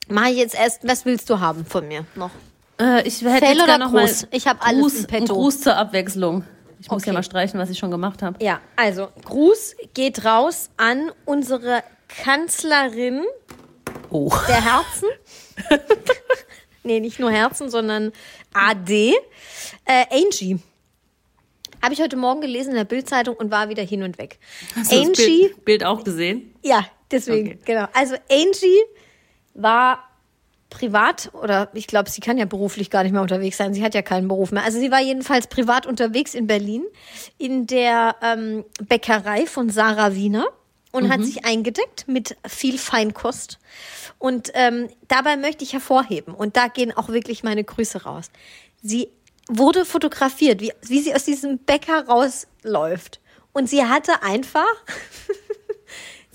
[0.10, 2.32] Mach ich jetzt erst, was willst du haben von mir noch?
[2.80, 4.28] Äh, ich hätte Fail jetzt oder noch mal Gruß?
[4.32, 5.24] Ich hab alles Gruß, in petto.
[5.34, 6.44] Ein Gruß zur Abwechslung.
[6.80, 7.10] Ich muss Okay.
[7.10, 8.44] ja mal streichen, was ich schon gemacht habe.
[8.44, 13.24] Ja, also Gruß geht raus an unsere Kanzlerin
[14.10, 14.32] Oh.
[14.48, 15.08] der Herzen.
[16.84, 18.12] nee, nicht nur Herzen, sondern
[18.54, 19.14] AD.
[19.86, 20.60] Äh, Angie.
[21.82, 24.40] Habe ich heute Morgen gelesen in der Bildzeitung und war wieder hin und weg.
[24.76, 26.54] Hast du das Angie, Bild, Bild auch gesehen?
[26.64, 27.60] ja, deswegen, Okay.
[27.66, 27.88] genau.
[27.94, 28.82] Also Angie
[29.54, 30.04] war
[30.70, 33.74] privat oder ich glaube, sie kann ja beruflich gar nicht mehr unterwegs sein.
[33.74, 34.64] Sie hat ja keinen Beruf mehr.
[34.64, 36.84] Also sie war jedenfalls privat unterwegs in Berlin
[37.38, 40.46] in der ähm, Bäckerei von Sarah Wiener
[40.92, 41.10] und Mhm.
[41.12, 43.60] hat sich eingedeckt mit viel Feinkost.
[44.20, 48.32] Und ähm, dabei möchte ich hervorheben, und da gehen auch wirklich meine Grüße raus.
[48.82, 49.10] Sie
[49.48, 53.22] wurde fotografiert, wie, wie sie aus diesem Bäcker rausläuft.
[53.54, 54.66] Und sie hatte einfach,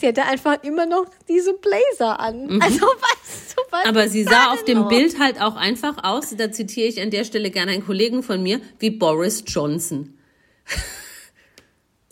[0.02, 2.60] sie hatte einfach immer noch diese Blazer an.
[2.60, 3.88] Also weißt du, was Mhm.
[3.88, 4.88] Aber sie sah auf dem noch?
[4.88, 8.42] Bild halt auch einfach aus, da zitiere ich an der Stelle gerne einen Kollegen von
[8.42, 10.18] mir, wie Boris Johnson.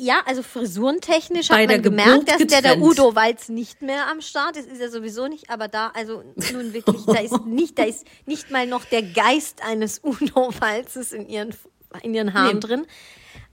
[0.03, 2.91] Ja, also frisurentechnisch Bei hat man gemerkt, dass Geburt der, der getrennt.
[2.91, 6.25] Udo Walz nicht mehr am Start ist, ist er sowieso nicht, aber da, also
[6.55, 11.13] nun wirklich, da ist nicht, da ist nicht mal noch der Geist eines Udo Walzes
[11.13, 11.55] in ihren,
[12.03, 12.61] in ihren Haaren Nee.
[12.61, 12.87] drin.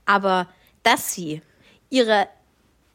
[0.05, 0.47] Aber
[0.83, 1.41] dass sie
[1.89, 2.29] ihre,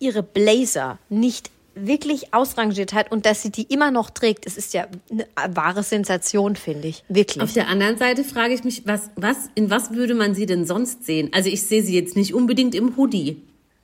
[0.02, 4.74] ihre Blazer nicht wirklich ausrangiert hat und dass sie die immer noch trägt, es ist
[4.74, 7.02] ja eine wahre Sensation, finde ich.
[7.08, 7.42] Wirklich.
[7.42, 10.66] Auf der anderen Seite frage ich mich, was, was, in was würde man sie denn
[10.66, 11.30] sonst sehen?
[11.32, 13.42] Also ich sehe sie jetzt nicht unbedingt im Hoodie.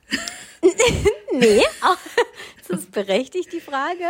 [1.31, 1.95] Nee, auch,
[2.67, 4.03] das ist berechtigt, die Frage.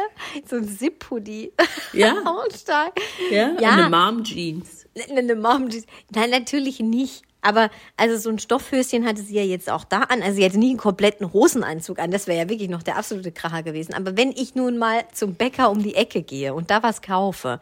[0.50, 1.52] So ein Zip-Hoodie.
[1.94, 2.14] Ja.
[2.26, 3.00] Auch stark.
[3.30, 3.72] Ja, Ja.
[3.72, 4.80] eine Mom-Jeans.
[5.10, 5.86] Eine ne Mom Jeans.
[6.14, 7.24] Nein, natürlich nicht.
[7.42, 10.22] Aber also so ein Stoffhöschen hatte sie ja jetzt auch da an.
[10.22, 12.12] Also sie hatte nie einen kompletten Hosenanzug an.
[12.12, 13.94] Das wäre ja wirklich noch der absolute Kracher gewesen.
[13.94, 17.60] Aber wenn ich nun mal zum Bäcker um die Ecke gehe und da was kaufe,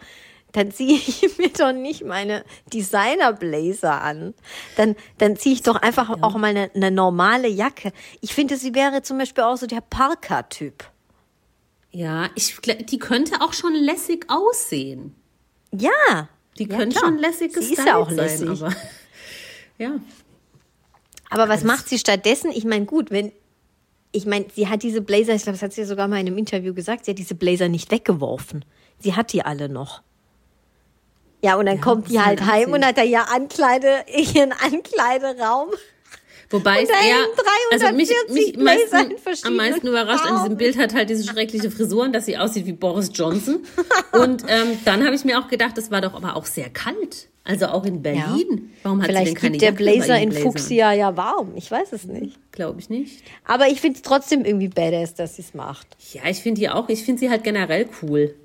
[0.53, 4.33] dann ziehe ich mir doch nicht meine Designer-Blazer an.
[4.75, 7.91] Dann, dann ziehe ich doch einfach auch mal eine, eine normale Jacke.
[8.21, 10.85] Ich finde, sie wäre zum Beispiel auch so der Parker-Typ.
[11.91, 12.57] Ja, ich,
[12.89, 15.15] die könnte auch schon lässig aussehen.
[15.71, 16.29] Ja.
[16.59, 17.09] Die Ja, könnte klar.
[17.11, 18.49] schon lässig Sie gestylt ist ja auch sein, lässig.
[18.49, 18.73] aber
[19.77, 19.99] ja.
[21.29, 22.51] Aber was macht sie stattdessen?
[22.51, 23.31] Ich meine, gut, wenn.
[24.13, 26.27] Ich meine, sie hat diese Blazer, ich glaube, das hat sie ja sogar mal in
[26.27, 28.63] einem Interview gesagt, sie hat diese Blazer nicht weggeworfen.
[28.99, 30.01] Sie hat die alle noch.
[31.43, 35.69] Ja, und dann kommt muss die halt heim und hat da ihr Ankleide, ihren Ankleideraum.
[36.49, 37.25] Wobei es eher,
[37.71, 40.57] also mich, 340 mich meisten, am meisten überrascht an diesem Farben.
[40.57, 43.65] Bild hat halt diese schreckliche Frisuren, dass sie aussieht wie Boris Johnson.
[44.13, 47.27] Und ähm, dann habe ich mir auch gedacht, das war doch aber auch sehr kalt.
[47.43, 48.73] Also auch in Berlin.
[48.83, 50.43] Warum hat sie denn Vielleicht keine gibt der Jacke Blazer in Blazer?
[50.43, 51.53] Fuchsia ja warm.
[51.55, 52.37] Ich weiß es nicht.
[52.51, 53.23] Glaube ich nicht.
[53.45, 55.87] Aber ich finde es trotzdem irgendwie badass, dass sie es macht.
[56.11, 58.35] Ja, ich finde die auch, ich finde sie halt generell cool.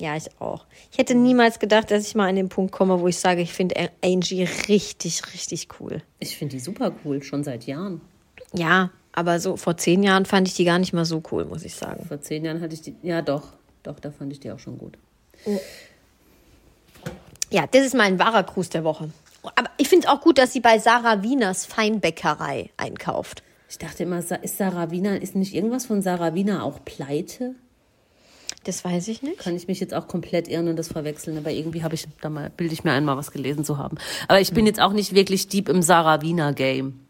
[0.00, 0.64] Ja, ich auch.
[0.90, 3.52] Ich hätte niemals gedacht, dass ich mal an den Punkt komme, wo ich sage, ich
[3.52, 6.00] finde Angie richtig, richtig cool.
[6.20, 8.00] Ich finde die super cool, schon seit Jahren.
[8.54, 11.66] Ja, aber so vor zehn Jahren fand ich die gar nicht mal so cool, muss
[11.66, 12.06] ich sagen.
[12.06, 13.48] Vor zehn Jahren hatte ich die, ja doch,
[13.82, 14.96] doch, da fand ich die auch schon gut.
[17.50, 19.10] Ja, das ist mein wahrer Gruß der Woche.
[19.42, 23.42] Aber ich finde es auch gut, dass sie bei Sarah Wieners Feinbäckerei einkauft.
[23.68, 27.54] Ich dachte immer, ist Sarah Wiener, ist nicht irgendwas von Sarah Wiener auch pleite?
[28.64, 29.38] Das weiß ich nicht.
[29.38, 32.28] Kann ich mich jetzt auch komplett irren und das verwechseln, aber irgendwie habe ich da
[32.28, 33.96] mal, bilde ich mir einmal was gelesen zu haben.
[34.28, 37.00] Aber ich bin jetzt auch nicht wirklich deep im Sarah Wiener Game.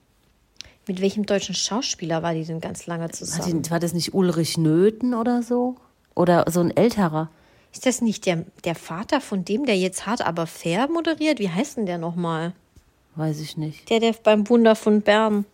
[0.87, 3.63] Mit welchem deutschen Schauspieler war die denn ganz lange zusammen?
[3.63, 5.77] die, war das nicht Ulrich Nöthen oder so?
[6.15, 7.31] Oder so ein älterer?
[7.73, 11.39] Ist das nicht der, der Vater von dem, der jetzt hart aber fair moderiert?
[11.39, 12.53] Wie heißt denn der nochmal?
[13.17, 13.91] Weiß ich nicht.
[13.91, 15.45] Der, der beim Wunder von Bern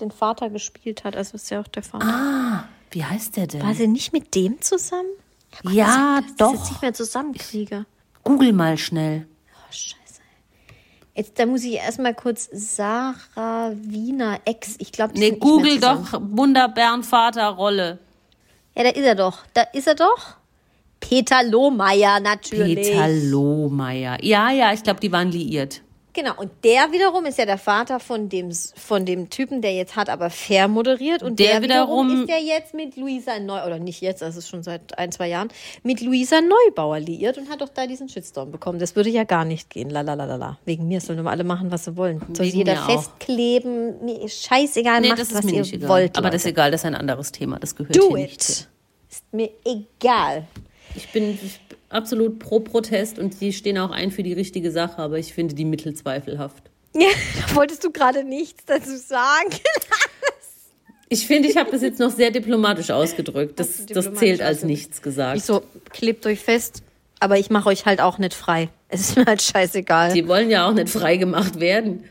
[0.00, 1.16] den Vater gespielt hat.
[1.16, 2.68] Also ist ja auch der Vater.
[2.90, 3.62] Wie heißt der denn?
[3.62, 5.08] War sie nicht mit dem zusammen?
[5.70, 6.54] ja, dass ich das doch.
[6.54, 7.86] jetzt nicht mehr zusammenkriege.
[8.24, 9.26] Google mal schnell.
[9.54, 10.20] Oh, scheiße.
[11.14, 14.76] Jetzt, da muss ich erstmal kurz Sarah Wiener Ex.
[14.78, 17.98] Ich glaube, Nee, Google doch Wunderbären Vaterrolle.
[18.76, 19.44] Ja, da ist er doch.
[19.54, 20.36] Da ist er doch.
[21.00, 22.88] Peter Lohmeier, natürlich.
[22.88, 24.22] Peter Lohmeier.
[24.22, 25.82] Ja, ja, ich glaube, die waren liiert.
[26.18, 29.94] Genau, und der wiederum ist ja der Vater von dem, von dem Typen, der jetzt
[29.94, 31.22] hat, aber fair moderiert.
[31.22, 34.34] Und Der der, wiederum, wiederum- ist ja jetzt mit Luisa Neu, oder nicht jetzt, das
[34.36, 35.46] ist schon seit ein, zwei Jahren,
[35.84, 38.80] mit Luisa Neubauer liiert und hat doch da diesen Shitstorm bekommen.
[38.80, 39.90] Das würde ja gar nicht gehen.
[39.90, 40.58] Lalalala.
[40.64, 42.20] Wegen mir sollen immer alle machen, was sie wollen.
[42.32, 44.04] Soll Wegen jeder festkleben.
[44.04, 45.88] Mir scheißegal, Nee, macht, das ist was mir ihr nicht egal.
[45.88, 46.18] wollt.
[46.18, 46.52] Aber das ist Leute.
[46.54, 47.60] egal, das ist ein anderes Thema.
[47.60, 48.56] Das gehört Do hier nicht hin.
[48.56, 48.68] it.
[49.10, 50.44] Ist mir egal.
[50.96, 54.70] Ich bin ich bin absolut pro Protest und die stehen auch ein für die richtige
[54.70, 56.64] Sache, aber ich finde die Mittel zweifelhaft.
[56.94, 57.08] Ja,
[57.48, 59.50] da wolltest du gerade nichts dazu sagen.
[61.10, 63.58] Ich finde, ich habe das jetzt noch sehr diplomatisch ausgedrückt.
[63.58, 65.38] Das, du das diplomatisch zählt als nichts gesagt.
[65.38, 66.82] Ich so, klebt euch fest,
[67.18, 68.68] aber ich mache euch halt auch nicht frei.
[68.88, 70.12] Es ist mir halt scheißegal.
[70.12, 72.04] Die wollen ja auch nicht freigemacht werden.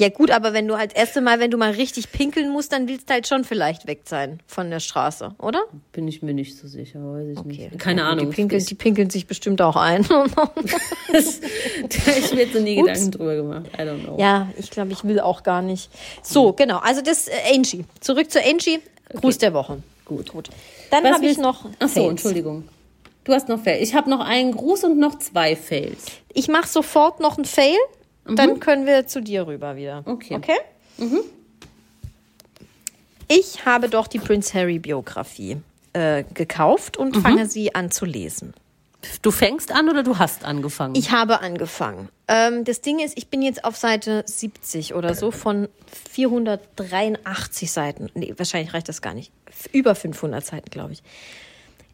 [0.00, 2.72] Ja gut, aber wenn du halt das erste Mal, wenn du mal richtig pinkeln musst,
[2.72, 5.62] dann willst du halt schon vielleicht weg sein von der Straße, oder?
[5.92, 7.48] Bin ich mir nicht so sicher, weiß ich Okay.
[7.70, 7.78] nicht.
[7.78, 8.30] Keine Ja, Ahnung.
[8.30, 10.02] Die pinkeln, die pinkeln sich bestimmt auch ein.
[10.08, 10.56] da hab
[12.18, 12.86] ich mir jetzt noch nie Ups.
[12.88, 13.66] Gedanken drüber gemacht.
[13.78, 14.16] I don't know.
[14.18, 15.90] ja, ich glaube, ich will auch gar nicht.
[16.22, 16.78] So, genau.
[16.78, 17.84] Also das äh, Angie.
[18.00, 18.78] Zurück zu Angie.
[19.14, 19.82] Gruß der Woche.
[20.06, 20.30] Gut.
[20.30, 20.48] Gut.
[20.90, 21.66] Dann habe ich noch.
[21.78, 22.10] Ach so, Fails.
[22.10, 22.64] Entschuldigung.
[23.24, 23.82] Du hast noch Fail.
[23.82, 26.06] Ich habe noch einen Gruß und noch zwei Fails.
[26.32, 27.76] Ich mache sofort noch einen Fail,
[28.36, 30.02] dann können wir zu dir rüber wieder.
[30.06, 30.36] Okay.
[30.36, 30.58] Okay?
[33.28, 35.58] Ich habe doch die Prince Harry Biografie
[35.92, 38.54] äh, gekauft und fange sie an zu lesen.
[39.22, 40.94] Du fängst an oder du hast angefangen?
[40.94, 42.08] Ich habe angefangen.
[42.28, 45.68] Ähm, das Ding ist, ich bin jetzt auf Seite 70 oder so von
[46.10, 48.10] 483 Seiten.
[48.14, 49.32] Nee, wahrscheinlich reicht das gar nicht.
[49.72, 51.02] Über 500 Seiten, glaube ich.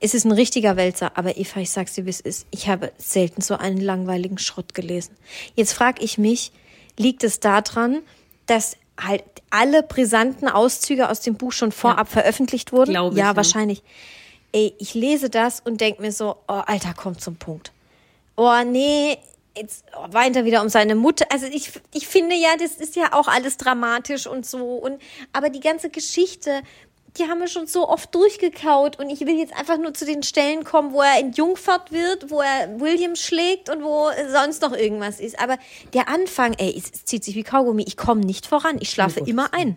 [0.01, 2.47] Es ist ein richtiger Wälzer, aber Eva, ich sag's dir, wie es ist.
[2.51, 5.17] Ich habe selten so einen langweiligen Schrott gelesen.
[5.55, 6.53] Jetzt frage ich mich,
[6.99, 8.03] liegt es daran,
[8.47, 12.91] dass halt alle brisanten Auszüge aus dem Buch schon vorab veröffentlicht wurden?
[12.91, 13.37] Glaube ich, ja, ja.
[13.37, 13.83] wahrscheinlich.
[14.53, 17.73] Ey, ich lese das und denke mir so, oh, Alter, komm zum Punkt.
[18.37, 19.19] Oh, nee,
[19.57, 21.27] jetzt weint er wieder um seine Mutter.
[21.31, 24.77] Also ich, ich finde ja, das ist ja auch alles dramatisch und so.
[24.77, 25.01] Und,
[25.33, 26.63] aber die ganze Geschichte,
[27.19, 28.99] die haben wir schon so oft durchgekaut.
[28.99, 32.41] Und ich will jetzt einfach nur zu den Stellen kommen, wo er entjungfert wird, wo
[32.41, 35.39] er William schlägt und wo sonst noch irgendwas ist.
[35.41, 35.59] Aber
[35.95, 37.85] der Anfang, ey, es, es zieht sich wie Kaugummi.
[37.87, 38.77] Ich komme nicht voran.
[38.81, 39.77] Ich schlafe immer ein.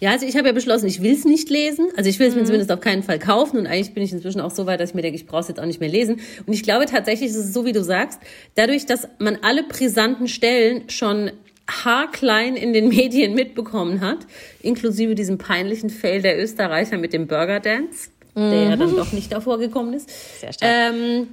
[0.00, 1.88] Ja, also ich habe ja beschlossen, ich will es nicht lesen.
[1.96, 2.40] Also ich will es Mhm.
[2.40, 3.58] mir zumindest auf keinen Fall kaufen.
[3.58, 5.48] Und eigentlich bin ich inzwischen auch so weit, dass ich mir denke, ich brauche es
[5.48, 6.20] jetzt auch nicht mehr lesen.
[6.46, 8.20] Und ich glaube tatsächlich, es ist so, wie du sagst,
[8.54, 11.32] dadurch, dass man alle brisanten Stellen schon
[11.68, 14.18] haarklein in den Medien mitbekommen hat,
[14.62, 19.32] inklusive diesem peinlichen Fail der Österreicher mit dem Burger Dance, der ja dann doch nicht
[19.32, 20.08] davor gekommen ist.
[20.08, 20.12] Mhm.
[20.40, 20.70] Sehr stark.
[20.94, 21.28] Ähm,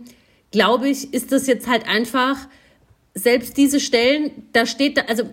[0.51, 2.37] glaube ich, ist das jetzt halt einfach,
[3.13, 5.23] selbst diese Stellen, da steht da, also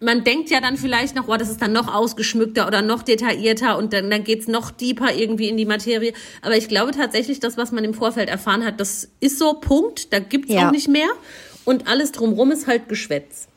[0.00, 3.76] man denkt ja dann vielleicht noch, oh, das ist dann noch ausgeschmückter oder noch detaillierter
[3.78, 6.12] und dann, dann geht's noch deeper irgendwie in die Materie.
[6.42, 10.12] Aber ich glaube tatsächlich, das, was man im Vorfeld erfahren hat, das ist so Punkt,
[10.12, 10.68] da gibt's Ja.
[10.68, 11.08] auch nicht mehr.
[11.64, 13.48] Und alles drumrum ist halt Geschwätz.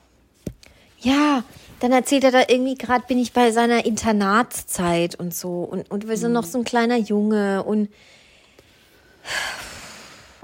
[1.02, 1.44] Ja,
[1.80, 5.64] dann erzählt er da irgendwie gerade, bin ich bei seiner Internatszeit und so.
[5.64, 7.90] Und, und wir sind noch so ein kleiner Junge und.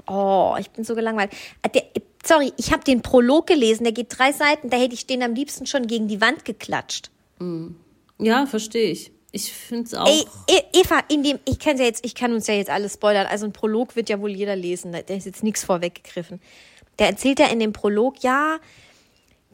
[0.06, 1.32] Oh, ich bin so gelangweilt.
[1.62, 1.82] Äh, Der,
[2.24, 5.34] sorry, ich habe den Prolog gelesen, der geht drei Seiten, da hätte ich den am
[5.34, 7.10] liebsten schon gegen die Wand geklatscht.
[8.18, 9.12] Ja, verstehe ich.
[9.30, 10.06] Ich finde es auch.
[10.08, 12.94] Ey, E- Eva, in dem, ich kann ja jetzt, ich kann uns ja jetzt alles
[12.94, 13.26] spoilern.
[13.26, 14.92] Also ein Prolog wird ja wohl jeder lesen.
[14.92, 16.40] Da ist jetzt nichts vorweggegriffen.
[16.98, 18.56] Der erzählt ja in dem Prolog, ja,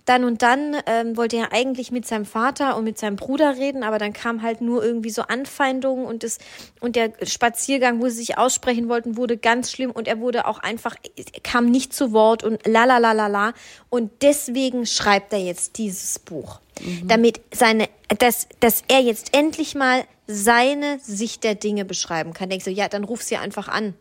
[0.04, 3.82] dann und dann ähm, wollte er eigentlich mit seinem Vater und mit seinem Bruder reden,
[3.82, 6.38] aber dann kam halt nur irgendwie so Anfeindungen und das
[6.80, 10.58] und der Spaziergang, wo sie sich aussprechen wollten, wurde ganz schlimm und er wurde auch
[10.58, 10.96] einfach
[11.42, 13.52] kam nicht zu Wort und la la la la la
[13.88, 16.60] und deswegen schreibt er jetzt dieses Buch,
[17.04, 17.88] damit seine
[18.18, 22.48] dass dass er jetzt endlich mal seine Sicht der Dinge beschreiben kann.
[22.48, 23.94] Denkst du, ja, dann ruf sie einfach an.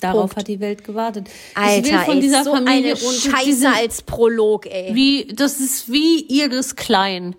[0.00, 0.36] Darauf Punkt.
[0.36, 1.28] hat die Welt gewartet.
[1.54, 4.94] Alter, ich will von ey, dieser so Familie eine Scheiße als Prolog, ey.
[4.94, 7.36] wie, das ist wie Iris Klein.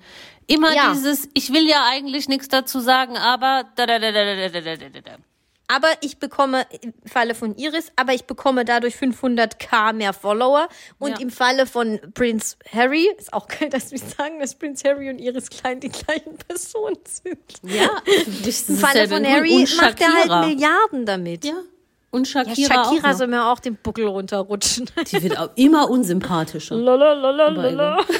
[0.48, 0.94] Immer Ja.
[0.94, 4.62] dieses, ich will ja eigentlich nichts dazu sagen, aber da, da, da, da, da, da,
[4.62, 5.12] da, da, da.
[5.68, 10.70] Aber ich bekomme im Falle von Iris, aber ich bekomme dadurch 500k mehr Follower.
[11.00, 11.18] Und Ja.
[11.22, 15.18] im Falle von Prince Harry, ist auch geil, dass wir sagen, dass Prince Harry und
[15.18, 17.40] Iris Klein die gleichen Personen sind.
[17.64, 21.44] Ja, Im Falle von Harry macht er halt Milliarden damit.
[21.46, 21.54] Ja.
[22.12, 23.18] Und Ja, Shakira, Shakira auch noch.
[23.18, 24.90] soll mir auch den Buckel runterrutschen.
[25.12, 26.76] Die wird auch immer unsympathischer.
[26.76, 28.00] Lalalala.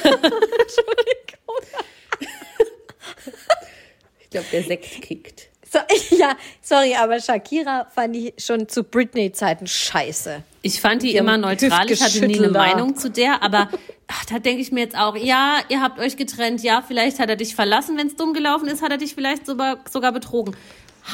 [4.18, 5.48] Ich glaube, der Sekt kickt.
[5.70, 5.78] So,
[6.16, 10.42] ja, sorry, aber Shakira fand ich schon zu Britney-Zeiten scheiße.
[10.62, 11.90] Ich fand die immer neutral.
[11.90, 12.48] Ich hatte nie eine.
[12.50, 13.68] Meinung zu der, aber
[14.08, 17.28] ach, da denke ich mir jetzt auch, ja, ihr habt euch getrennt, ja, vielleicht hat
[17.28, 20.56] er dich verlassen, wenn es dumm gelaufen ist, hat er dich vielleicht sogar, sogar betrogen.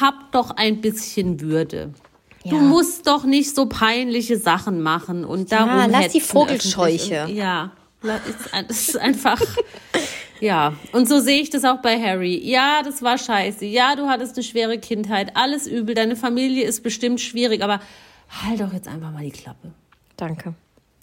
[0.01, 1.93] Hab doch ein bisschen Würde.
[2.45, 2.63] Du Ja.
[2.63, 7.25] musst doch nicht so peinliche Sachen machen und darum Ja, lass die Vogelscheuche.
[7.25, 7.71] Und, ja,
[8.03, 9.41] das ist einfach.
[10.41, 12.37] Ja, und so sehe ich das auch bei Harry.
[12.43, 13.65] Ja, das war scheiße.
[13.65, 15.37] Ja, du hattest eine schwere Kindheit.
[15.37, 15.95] Alles übel.
[15.95, 17.81] Deine Familie ist bestimmt schwierig, aber
[18.43, 19.71] halt doch jetzt einfach mal die Klappe.
[20.17, 20.55] Danke.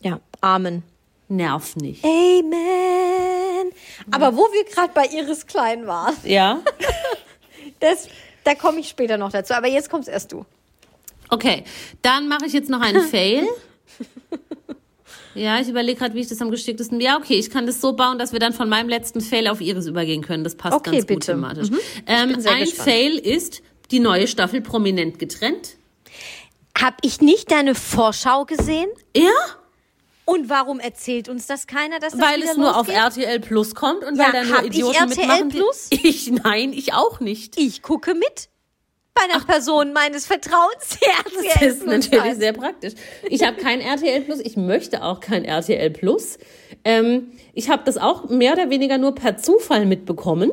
[0.02, 0.84] Ja, Amen.
[1.30, 2.04] Nerv nicht.
[2.04, 3.71] Amen.
[4.12, 6.60] Aber wo wir gerade bei Iris Klein waren, Ja?
[7.80, 8.08] das,
[8.43, 9.54] da komme ich später noch dazu.
[9.54, 10.45] Aber jetzt kommst erst du.
[11.29, 11.63] Okay,
[12.01, 13.47] dann mache ich jetzt noch einen Fail.
[15.35, 16.99] Ja, ich überlege gerade, wie ich das am geschicktesten.
[16.99, 19.61] Ja, okay, ich kann das so bauen, dass wir dann von meinem letzten Fail auf
[19.61, 20.43] Iris übergehen können.
[20.43, 21.31] Das passt Okay, ganz gut bitte.
[21.33, 21.69] thematisch.
[21.69, 21.79] Mhm.
[22.07, 22.69] Ähm, ein gespannt.
[22.71, 23.61] Fail ist
[23.91, 25.77] die neue Staffel prominent getrennt.
[26.77, 28.89] Hab ich nicht deine Vorschau gesehen?
[29.15, 29.29] Ja,
[30.25, 32.95] Und warum erzählt uns das keiner, dass das weil es nur auf losgeht?
[33.25, 35.49] RTL Plus kommt und Ja, weil da nur hab ich Idioten RTL mitmachen.
[35.49, 35.87] Plus?
[36.03, 37.57] Ich nein, ich auch nicht.
[37.59, 38.49] Ich gucke mit.
[39.13, 42.93] Bei einer Person meines Vertrauens RTL Das ist natürlich sehr praktisch.
[43.29, 46.37] Ich habe kein RTL Plus, ich möchte auch kein RTL Plus.
[46.85, 50.51] Ähm, ich habe das auch mehr oder weniger nur per Zufall mitbekommen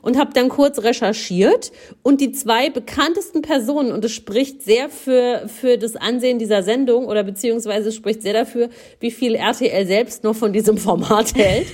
[0.00, 5.48] und habe dann kurz recherchiert und die zwei bekanntesten Personen, und es spricht sehr für,
[5.48, 10.34] für das Ansehen dieser Sendung oder beziehungsweise spricht sehr dafür, wie viel RTL selbst noch
[10.34, 11.66] von diesem Format hält.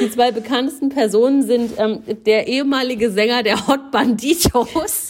[0.00, 5.07] Die zwei bekanntesten Personen sind ähm, der ehemalige Sänger der Hot Banditos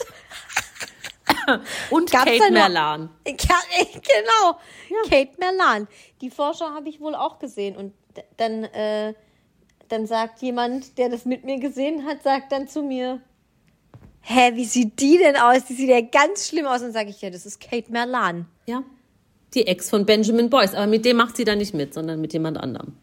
[1.91, 3.11] und Gab's Kate da Merlan.
[3.27, 3.35] Ja,
[3.93, 4.59] genau.
[5.09, 5.89] Kate Merlan.
[6.21, 7.77] Die Vorschau habe ich wohl auch gesehen.
[7.77, 7.93] Und
[8.37, 9.15] dann, äh,
[9.89, 13.21] dann sagt jemand, der das mit mir gesehen hat, sagt dann zu mir,
[14.23, 15.65] hä, wie sieht die denn aus?
[15.65, 16.83] Die sieht ja ganz schlimm aus.
[16.83, 18.47] Und sage ich, ja, das ist Kate Merlan.
[18.67, 18.83] Ja.
[19.55, 20.75] Die Ex von Benjamin Boyce.
[20.75, 22.97] Aber mit dem macht sie dann nicht mit, sondern mit jemand anderem.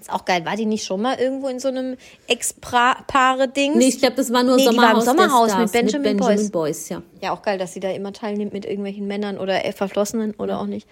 [0.00, 0.44] Ist auch geil.
[0.46, 3.76] War die nicht schon mal irgendwo in so einem Ex-Paare-Dings?
[3.76, 6.16] Nee, ich glaube, das war nur Nee, die war im Sommerhaus, Sommerhaus Stars mit Benjamin
[6.16, 6.50] Boyce.
[6.50, 6.88] Boyce.
[6.88, 7.02] ja.
[7.22, 10.58] Ja, auch geil, dass sie da immer teilnimmt mit irgendwelchen Männern oder äh, Verflossenen oder
[10.58, 10.88] auch nicht.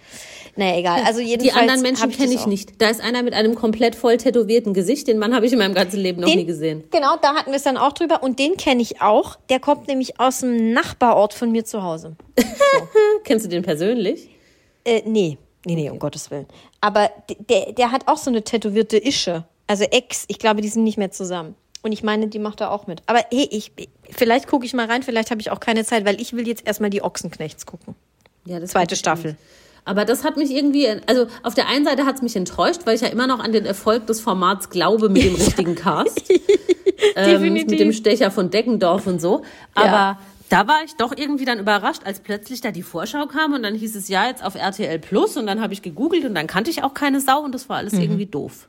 [0.55, 1.01] Naja, egal.
[1.05, 2.45] Also Die jedenfalls anderen Menschen kenne ich auch.
[2.47, 2.79] nicht.
[2.79, 5.07] Da ist einer mit einem komplett voll tätowierten Gesicht.
[5.07, 6.83] Den Mann habe ich in meinem ganzen Leben noch Den- nie gesehen.
[6.91, 8.21] Genau, da hatten wir es dann auch drüber.
[8.21, 9.37] Und den kenne ich auch.
[9.49, 12.15] Der kommt nämlich aus dem Nachbarort von mir zu Hause.
[13.23, 14.29] Kennst du den persönlich?
[14.85, 15.39] Äh, nee.
[15.65, 16.45] Nee, nee, um Gottes Willen.
[16.81, 17.09] Aber
[17.49, 19.43] der, der hat auch so eine tätowierte Ische.
[19.67, 20.25] Also Ex.
[20.27, 21.55] Ich glaube, die sind nicht mehr zusammen.
[21.81, 23.01] Und ich meine, die macht er auch mit.
[23.05, 23.71] Aber hey, ich,
[24.09, 25.03] vielleicht gucke ich mal rein.
[25.03, 27.95] Vielleicht habe ich auch keine Zeit, weil ich will jetzt erstmal die Ochsenknechts gucken.
[28.45, 29.37] Ja, das Zweite Staffel.
[29.85, 32.95] Aber das hat mich irgendwie, also auf der einen Seite hat es mich enttäuscht, weil
[32.95, 36.29] ich ja immer noch an den Erfolg des Formats glaube mit dem richtigen Cast.
[37.15, 37.69] ähm, Definitiv.
[37.69, 39.43] mit dem Stecher von Deckendorf und so.
[39.73, 40.19] Aber Ja.
[40.49, 43.75] Da war ich doch irgendwie dann überrascht, als plötzlich da die Vorschau kam und dann
[43.75, 46.69] hieß es ja jetzt auf RTL Plus und dann habe ich gegoogelt und dann kannte
[46.69, 48.67] ich auch keine Sau und das war alles irgendwie doof.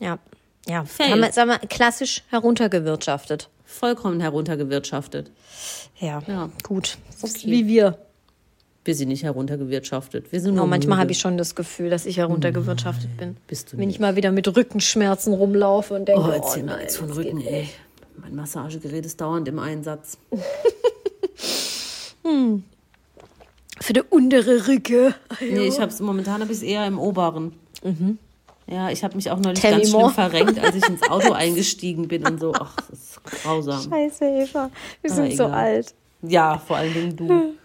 [0.00, 0.18] Ja.
[0.66, 0.84] Ja.
[0.84, 1.10] Fail.
[1.12, 3.50] Haben wir, sagen wir, klassisch heruntergewirtschaftet.
[3.66, 5.30] Vollkommen heruntergewirtschaftet.
[5.98, 6.22] Ja.
[6.26, 6.48] Ja.
[6.62, 6.96] Gut.
[7.22, 7.32] Okay.
[7.44, 7.98] Wie wir.
[8.86, 10.30] Wir sind nicht heruntergewirtschaftet.
[10.32, 11.00] Wir sind Oh, nur manchmal müde.
[11.02, 13.36] habe ich schon das Gefühl, dass ich heruntergewirtschaftet bin.
[13.46, 13.96] Bist du Wenn nicht.
[13.96, 17.40] ich mal wieder mit Rückenschmerzen rumlaufe und denke, Oh, oh, erzähl mir nein, von Rücken,
[17.40, 17.68] ey.
[18.18, 20.18] Mein Massagegerät ist dauernd im Einsatz.
[23.80, 25.14] Für die untere Rücke.
[25.40, 27.52] Nee, ich hab's momentan habe ich es eher im oberen.
[28.66, 30.12] Ja, ich habe mich auch neulich Tell ganz schlimm more.
[30.12, 32.52] verrenkt, als ich ins Auto eingestiegen bin und so.
[32.58, 33.82] Ach, das ist grausam.
[33.90, 34.70] Scheiße, Eva.
[35.02, 35.52] Wir Aber sind so egal.
[35.54, 35.94] alt.
[36.22, 37.54] Ja, vor allen Dingen du.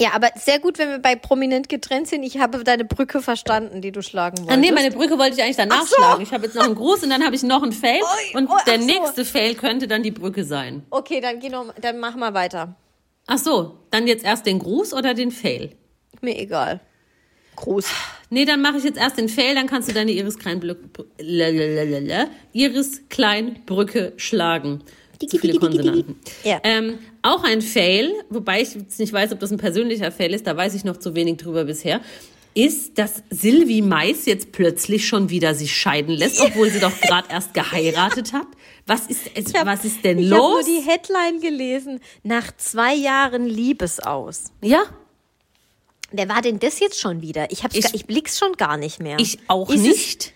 [0.00, 2.22] Ja, aber sehr gut, wenn wir bei Prominent getrennt sind.
[2.22, 4.56] Ich habe deine Brücke verstanden, die du schlagen wolltest.
[4.56, 5.96] Ah, nee, meine Brücke wollte ich eigentlich danach Ach so.
[5.96, 6.22] schlagen.
[6.22, 8.00] Ich habe jetzt noch einen Gruß und dann habe ich noch einen Fail.
[8.00, 8.86] Ui, Und oh, der so.
[8.86, 10.84] nächste Fail könnte dann die Brücke sein.
[10.90, 12.76] Okay, dann, geh noch, dann mach mal weiter.
[13.30, 15.70] Ach so, dann jetzt erst den Gruß oder den Fail?
[16.22, 16.80] Mir egal.
[17.56, 17.86] Groß.
[18.30, 21.04] Nee, dann mache ich jetzt erst den Fail, dann kannst du deine Iris Kleinbrücke,
[22.52, 24.82] Iris Kleinbrücke schlagen.
[25.26, 26.16] Zu viele Konsonanten.
[26.42, 26.60] Ja.
[26.64, 30.46] Ähm, auch ein Fail, wobei ich jetzt nicht weiß, ob das ein persönlicher Fail ist,
[30.46, 32.00] da weiß ich noch zu wenig drüber bisher,
[32.54, 37.28] ist, dass Sylvie Mais jetzt plötzlich schon wieder sich scheiden lässt, obwohl sie doch gerade
[37.30, 38.46] erst geheiratet hat.
[38.88, 40.64] Was ist, es, hab- was ist denn Ich habe nur los?
[40.66, 42.00] die Headline gelesen.
[42.24, 44.44] Nach zwei Jahren Liebesaus.
[44.62, 44.82] Ja,
[46.10, 47.50] Wer war denn das jetzt schon wieder?
[47.52, 49.18] Ich, hab's Ich- gar, ich blick's schon gar nicht mehr.
[49.18, 50.32] ich auch ist nicht.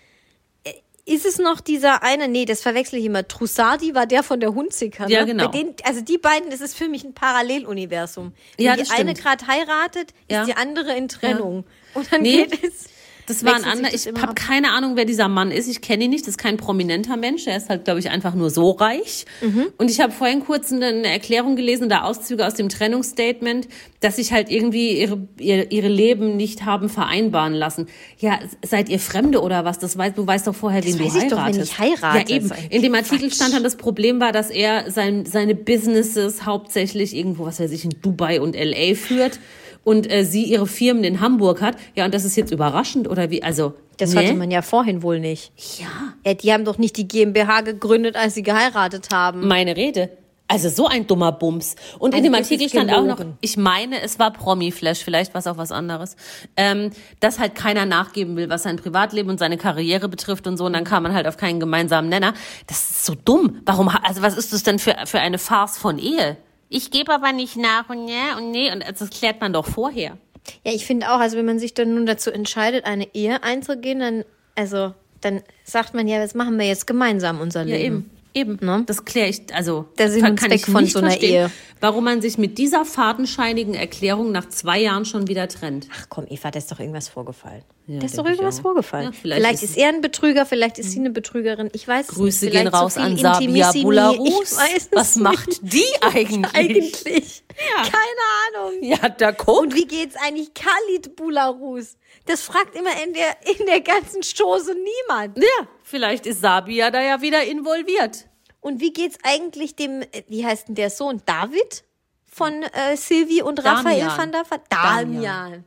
[0.63, 0.73] Es,
[1.05, 3.27] ist es noch dieser eine, nee, das verwechsel ich immer.
[3.27, 5.07] Trussardi war der von der Hunziker.
[5.07, 5.13] Ne?
[5.13, 5.47] Ja, genau.
[5.47, 8.33] Denen, also die beiden, das ist für mich ein Paralleluniversum.
[8.57, 9.21] Wenn Ja, die das eine stimmt.
[9.23, 10.45] gerade heiratet, ist Ja.
[10.45, 11.65] die andere in Trennung.
[11.95, 12.45] Und dann Nee.
[12.45, 12.85] geht es.
[13.27, 13.91] Das war ein sich anderer.
[13.91, 14.35] das Ich habe ab.
[14.35, 15.67] keine Ahnung, wer dieser Mann ist.
[15.69, 16.23] Ich kenne ihn nicht.
[16.23, 17.47] Das ist kein prominenter Mensch.
[17.47, 19.25] Er ist halt, glaube ich, einfach nur so reich.
[19.41, 19.67] Mhm.
[19.77, 23.67] Und ich habe vorhin kurz eine, Erklärung gelesen, da Auszüge aus dem Trennungsstatement,
[24.01, 27.87] dass sich halt irgendwie ihre, ihr, ihre Leben nicht haben vereinbaren lassen.
[28.19, 29.79] Ja, seid ihr Fremde oder was?
[29.79, 31.31] Das weißt, du weißt doch vorher, wen du weiß ich heiratest.
[31.31, 32.31] doch, wenn ich heirate.
[32.31, 32.49] Ja, eben.
[32.49, 33.35] Das In dem Artikel Quatsch.
[33.35, 37.85] stand dann, das Problem war, dass er sein, seine Businesses hauptsächlich irgendwo, was weiß ich,
[37.85, 39.39] in Dubai und LA führt.
[39.83, 41.75] Und äh, sie ihre Firmen in Hamburg hat.
[41.95, 43.43] Ja, und das ist jetzt überraschend oder wie?
[43.43, 44.25] Also Das nee?
[44.27, 45.51] hatte man ja vorhin wohl nicht.
[45.79, 45.87] Ja,
[46.25, 49.47] Ja, die haben doch nicht die GmbH gegründet, als sie geheiratet haben.
[49.47, 50.09] meine Rede.
[50.49, 51.75] Also so ein dummer Bums.
[51.99, 55.33] Und in Also dem das Artikel stand auch noch, ich meine, es war Promi-Flash, vielleicht
[55.33, 56.15] war es auch was anderes,
[56.57, 56.91] ähm,
[57.21, 60.65] dass halt keiner nachgeben will, was sein Privatleben und seine Karriere betrifft und so.
[60.65, 62.33] Und dann kam man halt auf keinen gemeinsamen Nenner.
[62.67, 63.61] Das ist so dumm.
[63.65, 66.37] Warum, also was ist das denn für, für eine Farce von Ehe?
[66.75, 68.71] Ich gebe aber nicht nach und ne und nee.
[68.71, 70.17] Und das klärt man doch vorher.
[70.65, 73.99] Ja, ich finde auch, also wenn man sich dann nun dazu entscheidet, eine Ehe einzugehen,
[73.99, 74.25] dann,
[74.55, 77.95] also, dann sagt man ja, das machen wir jetzt gemeinsam unser Ja, Leben.
[77.97, 78.09] eben.
[78.35, 78.57] Eben.
[78.61, 78.83] Ne?
[78.85, 81.51] Das kläre ich, also Der Sinn kann ich von nicht so einer verstehen, Ehe.
[81.81, 85.87] warum man sich mit dieser fadenscheinigen Erklärung nach zwei Jahren schon wieder trennt.
[85.95, 87.63] Ach komm, Eva, da ist doch irgendwas vorgefallen.
[87.85, 89.05] Ja, da ist doch irgendwas vorgefallen.
[89.07, 91.69] Ja, vielleicht vielleicht ist, ist- er ein Betrüger, vielleicht ist sie eine Betrügerin.
[91.73, 92.55] Ich weiß Grüße nicht.
[92.55, 93.71] gehen raus an Sabia.
[93.81, 94.57] Bularus.
[94.93, 96.53] Was macht die eigentlich?
[96.55, 97.43] eigentlich?
[97.75, 97.83] Ja.
[97.83, 98.83] Keine Ahnung.
[98.83, 99.61] Ja, da guck.
[99.61, 101.97] Und wie geht's eigentlich Khalid Bularus?
[102.25, 105.37] Das fragt immer in der, in der ganzen Chose niemand.
[105.37, 108.27] Ja, vielleicht ist Sabia da ja wieder involviert.
[108.61, 111.21] Und wie geht's eigentlich dem, äh, wie heißt denn der Sohn?
[111.25, 111.83] David?
[112.31, 114.17] Von äh, Sylvie und Raphael Damian.
[114.17, 114.61] van der Vaart?
[114.69, 115.13] Damian.
[115.21, 115.63] Damian.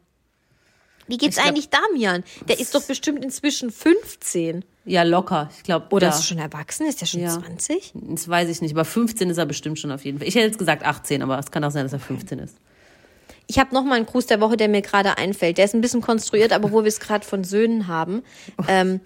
[1.07, 2.25] Wie geht's glaub- eigentlich Damian?
[2.49, 4.65] Der ist doch bestimmt inzwischen 15.
[4.87, 5.49] Ja, locker.
[5.57, 6.13] Ich glaube, Oder ja.
[6.13, 6.87] ist er schon erwachsen?
[6.87, 7.31] Ist er schon Ja.
[7.41, 7.93] 20?
[7.95, 10.27] Das weiß ich nicht, aber 15 ist er bestimmt schon auf jeden Fall.
[10.27, 12.57] Ich hätte jetzt gesagt 18, aber es kann auch sein, dass er 15 ist.
[13.47, 15.59] Ich habe noch mal einen Gruß der Woche, der mir gerade einfällt.
[15.59, 18.23] Der ist ein bisschen konstruiert, aber wo wir es gerade von Söhnen haben.
[18.69, 19.01] Ähm,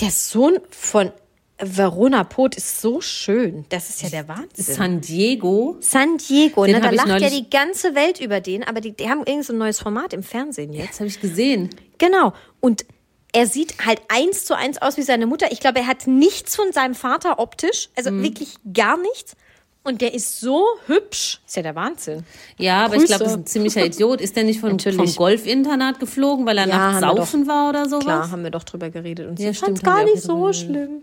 [0.00, 1.12] der Sohn von
[1.58, 3.64] Verona Pot ist so schön.
[3.70, 4.74] Das ist ja der Wahnsinn.
[4.74, 5.76] San Diego.
[5.80, 6.80] San Diego, Den ne?
[6.82, 9.58] da lacht ja die ganze Welt über den, aber die, die haben irgend so ein
[9.58, 10.90] neues Format im Fernsehen jetzt.
[10.90, 11.70] Das habe ich gesehen.
[11.98, 12.34] Genau.
[12.60, 12.84] Und
[13.32, 15.50] er sieht halt eins zu eins aus wie seine Mutter.
[15.52, 18.22] Ich glaube, er hat nichts von seinem Vater optisch, also Mhm.
[18.22, 19.34] wirklich gar nichts.
[19.86, 21.40] Und der ist so hübsch.
[21.46, 22.24] Ist ja der Wahnsinn.
[22.58, 23.24] Ja, aber ich glaube, Grüße.
[23.24, 24.20] das ist ein ziemlicher Idiot.
[24.20, 28.04] Ist der nicht von, vom Golfinternat geflogen, weil er Ja, nachts saufen war oder sowas?
[28.04, 29.28] Klar, haben wir doch drüber geredet.
[29.28, 30.56] Und Ja, sie fand's stimmt, gar nicht so geredet.
[30.56, 31.02] schlimm.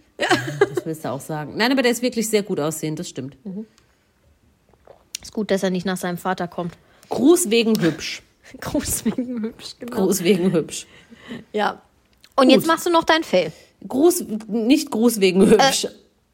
[0.76, 1.54] Das willst du auch sagen.
[1.56, 3.38] Nein, aber der ist wirklich sehr gut aussehend, das stimmt.
[5.22, 6.74] Ist gut, dass er nicht nach seinem Vater kommt.
[7.10, 8.22] Gruß wegen hübsch.
[8.60, 9.96] Gruß wegen hübsch, genau.
[9.96, 10.86] Gruß wegen hübsch.
[11.54, 11.82] Ja.
[12.36, 13.52] Und jetzt machst du noch dein Fell.
[13.88, 15.52] Gruß, nicht Gruß wegen Äh.
[15.52, 15.88] hübsch.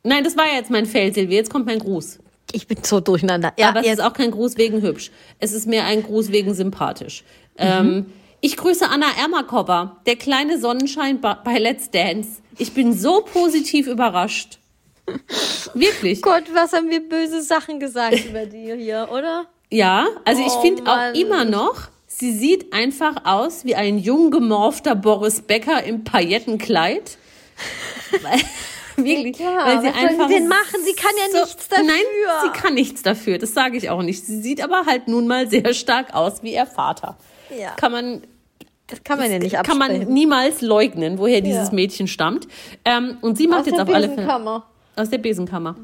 [0.04, 1.38] Nein, das war ja jetzt mein Feld, Silvia.
[1.38, 2.20] Jetzt kommt mein Gruß.
[2.52, 3.54] Ich bin so durcheinander.
[3.58, 5.12] Ja, aber es ist auch kein Gruß wegen hübsch.
[5.40, 7.24] Es ist mehr ein Gruß wegen sympathisch.
[7.58, 7.66] Mhm.
[7.66, 8.06] Ähm,
[8.42, 12.42] ich grüße Anna Ermakova, der kleine Sonnenschein bei Let's Dance.
[12.58, 14.60] Ich bin so positiv überrascht.
[15.74, 16.22] Wirklich.
[16.22, 19.46] Gott, was haben wir böse Sachen gesagt über die hier, oder?
[19.72, 24.32] Ja, also ich Oh, finde auch immer noch, sie sieht einfach aus wie ein jung
[24.32, 27.18] gemorfter Boris Becker im Paillettenkleid.
[29.06, 30.80] Wirklich, klar, weil sie einfach sie denn machen?
[30.86, 31.86] Sie kann ja nichts dafür.
[31.86, 33.38] Nein, sie kann nichts dafür.
[33.38, 34.26] Das sage ich auch nicht.
[34.26, 37.18] Sie sieht aber halt nun mal sehr stark aus wie ihr Vater.
[37.58, 37.72] Ja.
[37.76, 38.22] Kann man
[38.88, 40.14] Das kann man ja nicht kann man absprechen.
[40.14, 41.74] niemals leugnen, woher dieses Ja.
[41.76, 42.48] Mädchen stammt.
[42.86, 44.66] Ähm, und sie macht Aus jetzt der auf alle Fälle Besenkammer.
[44.96, 45.76] aus der Besenkammer.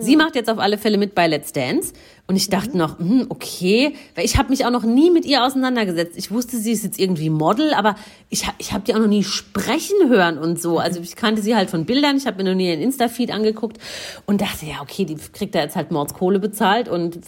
[0.00, 1.92] Sie macht jetzt auf alle Fälle mit bei Let's Dance.
[2.30, 5.42] Und ich dachte noch, hm, okay, weil ich habe mich auch noch nie mit ihr
[5.42, 6.14] auseinandergesetzt.
[6.18, 7.96] Ich wusste, sie ist jetzt irgendwie Model, aber
[8.28, 10.78] ich, ich habe die auch noch nie sprechen hören und so.
[10.78, 13.78] Also ich kannte sie halt von Bildern, ich habe mir noch nie ihren Insta-Feed angeguckt
[14.26, 17.18] und dachte, ja, okay, die kriegt da jetzt halt Mordskohle bezahlt und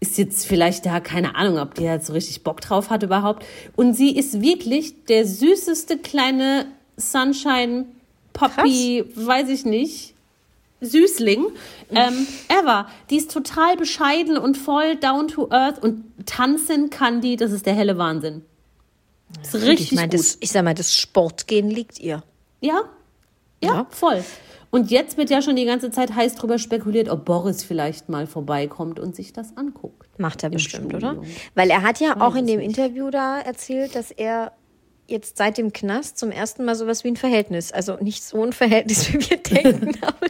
[0.00, 3.44] ist jetzt vielleicht da, keine Ahnung, ob die jetzt so richtig Bock drauf hat überhaupt.
[3.76, 6.64] Und sie ist wirklich der süßeste kleine
[6.96, 7.84] Sunshine
[8.32, 10.14] Puppy, weiß ich nicht,
[10.86, 11.46] Süßling
[11.90, 12.86] ähm, ever.
[13.10, 17.66] Die ist total bescheiden und voll down to earth und tanzen kann die, das ist
[17.66, 18.42] der helle Wahnsinn.
[19.42, 20.18] ist richtig ich meine, gut.
[20.20, 22.22] das, ich sag mal, das Sportgehen liegt ihr.
[22.60, 22.82] ja?
[23.62, 23.86] ja, Ja.
[23.90, 24.24] voll.
[24.70, 28.26] Und jetzt wird ja schon die ganze Zeit heiß drüber spekuliert, ob Boris vielleicht mal
[28.26, 30.18] vorbeikommt und sich das anguckt.
[30.18, 31.12] Macht er bestimmt, oder?
[31.12, 31.30] Studio.
[31.54, 32.76] Weil er hat ja auch in dem nicht.
[32.76, 34.52] Interview da erzählt, dass er
[35.06, 38.52] jetzt seit dem Knast zum ersten Mal sowas wie ein Verhältnis, also nicht so ein
[38.52, 40.26] Verhältnis, wie wir denken, aber,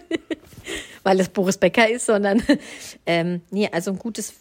[1.06, 2.42] weil es Boris Becker ist, sondern
[3.06, 4.34] ähm, nee, also ein gutes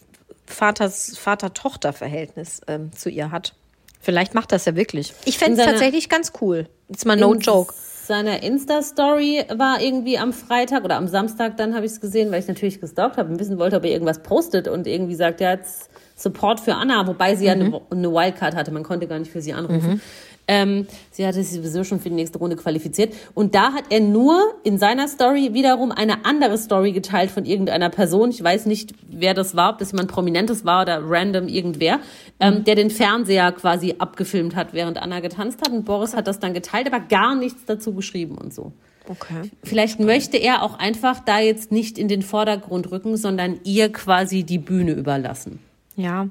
[0.47, 3.53] Vaters, Vater-Tochter-Verhältnis ähm, zu ihr hat.
[4.01, 5.13] Vielleicht macht das ja wirklich.
[5.25, 6.67] Ich fände es tatsächlich ganz cool.
[6.89, 7.71] Jetzt mal no joke.
[8.05, 12.39] Seiner Insta-Story war irgendwie am Freitag oder am Samstag, dann habe ich es gesehen, weil
[12.39, 15.51] ich natürlich gestalkt habe und wissen wollte, ob er irgendwas postet und irgendwie sagt, ja,
[15.51, 19.31] jetzt Support für Anna, wobei sie ja eine, eine Wildcard hatte, man konnte gar nicht
[19.31, 20.01] für sie anrufen.
[20.47, 23.13] Ähm, sie hatte sich sowieso schon für die nächste Runde qualifiziert.
[23.33, 27.89] Und da hat er nur in seiner Story wiederum eine andere Story geteilt von irgendeiner
[27.89, 28.29] Person.
[28.29, 31.99] Ich weiß nicht, wer das war, ob das jemand Prominentes war oder random irgendwer,
[32.39, 35.69] ähm, der den Fernseher quasi abgefilmt hat, während Anna getanzt hat.
[35.69, 38.71] Und Boris hat das dann geteilt, aber gar nichts dazu geschrieben und so.
[39.07, 39.51] Okay.
[39.63, 44.43] Vielleicht möchte er auch einfach da jetzt nicht in den Vordergrund rücken, sondern ihr quasi
[44.43, 45.59] die Bühne überlassen.
[45.95, 46.27] Ja,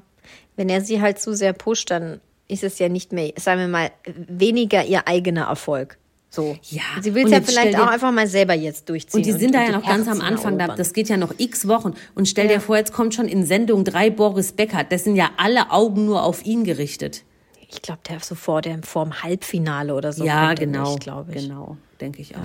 [0.55, 3.67] wenn er sie halt zu sehr pusht, dann ist es ja nicht mehr, sagen wir
[3.67, 5.97] mal, weniger ihr eigener Erfolg.
[6.29, 6.57] So.
[6.63, 9.19] Ja, Sie will und es ja vielleicht auch einfach mal selber jetzt durchziehen.
[9.19, 11.67] Und die sind da ja noch ganz am Anfang, da, das geht ja noch x
[11.67, 11.93] Wochen.
[12.13, 14.83] Und stell dir vor, jetzt kommt schon in Sendung drei Boris Becker.
[14.83, 17.23] Das sind ja alle Augen nur auf ihn gerichtet.
[17.69, 20.25] ich glaube, der ist so vor dem, vor dem Halbfinale oder so.
[20.25, 20.95] ja, genau.
[20.97, 21.43] glaube ich.
[21.47, 22.39] Genau, denke ich auch.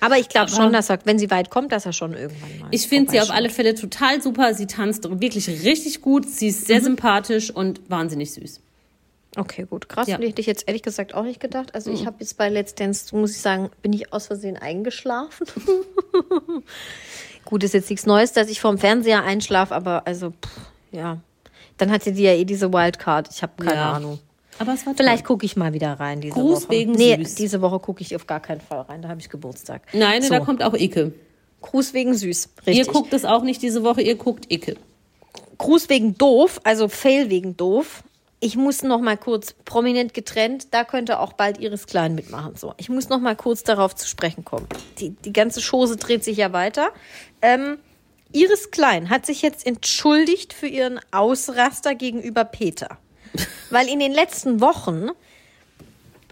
[0.00, 2.68] Aber ich glaube schon, dass er, wenn sie weit kommt, dass er schon irgendwann mal.
[2.72, 4.54] Ich finde sie auf alle Fälle total super.
[4.54, 6.28] Sie tanzt wirklich richtig gut.
[6.28, 6.66] Sie ist Mhm.
[6.66, 8.60] sehr sympathisch und wahnsinnig süß.
[9.36, 9.88] Okay, gut.
[9.88, 10.18] Krass, Ja.
[10.18, 10.22] Mhm.
[10.24, 11.74] hätte ich jetzt ehrlich gesagt auch nicht gedacht.
[11.74, 15.46] Also ich habe jetzt bei Let's Dance, muss ich sagen, bin ich aus Versehen eingeschlafen.
[17.44, 20.60] gut, ist jetzt nichts Neues, dass ich vorm Fernseher einschlafe, aber also, pff,
[20.92, 21.18] ja.
[21.76, 23.28] Dann hatte die ja eh diese Wildcard.
[23.32, 23.92] Ich habe keine Ja.
[23.92, 24.18] Ahnung.
[24.58, 26.70] Aber es war Vielleicht gucke ich mal wieder rein diese Gruß Woche.
[26.70, 27.36] wegen nee, süß.
[27.36, 29.02] diese Woche gucke ich auf gar keinen Fall rein.
[29.02, 29.82] Da habe ich Geburtstag.
[29.92, 30.30] Nein, so.
[30.30, 31.12] da kommt auch Icke.
[31.62, 32.48] Gruß wegen süß.
[32.62, 32.88] Ihr Richtig.
[32.88, 34.76] guckt es auch nicht diese Woche, ihr guckt Icke.
[35.58, 38.02] Gruß wegen doof, also Fail wegen doof.
[38.40, 42.54] Ich muss noch mal kurz prominent getrennt, da könnte auch bald Iris Klein mitmachen.
[42.54, 44.68] So, ich muss noch mal kurz darauf zu sprechen kommen.
[44.98, 46.90] Die, die ganze Chose dreht sich ja weiter.
[47.42, 47.78] Ähm,
[48.32, 52.98] Iris Klein hat sich jetzt entschuldigt für ihren Ausraster gegenüber Peter.
[53.70, 55.08] Weil in den letzten Wochen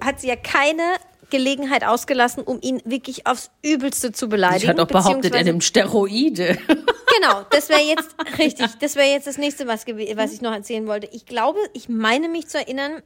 [0.01, 0.83] hat sie ja keine
[1.31, 4.63] Gelegenheit ausgelassen, um ihn wirklich aufs Übelste zu beleidigen.
[4.63, 6.59] Ich hat auch behauptet, er nimmt Steroide.
[7.19, 8.67] Genau, das wäre jetzt richtig.
[8.81, 11.09] Das wäre jetzt das nächste, was, was ich noch erzählen wollte.
[11.13, 13.01] Ich glaube, ich meine mich zu erinnern,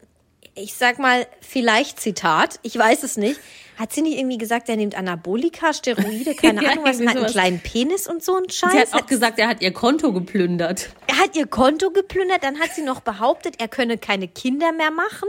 [0.56, 3.38] ich sag mal, vielleicht Zitat, ich weiß es nicht.
[3.78, 7.16] Hat sie nicht irgendwie gesagt, er nimmt Anabolika, Steroide, keine Ja, Ahnung was, und hat
[7.16, 8.72] einen kleinen Penis und so einen Scheiß?
[8.72, 10.90] Sie hat auch gesagt, er hat ihr Konto geplündert.
[11.06, 14.90] Er hat ihr Konto geplündert, dann hat sie noch behauptet, er könne keine Kinder mehr
[14.90, 15.28] machen.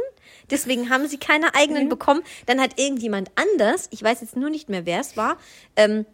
[0.52, 2.22] Deswegen haben sie keine eigenen bekommen.
[2.46, 5.38] Dann hat irgendjemand anders, ich weiß jetzt nur nicht mehr, wer es war,
[5.76, 6.06] ähm,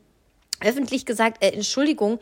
[0.61, 2.19] öffentlich gesagt, äh, Entschuldigung,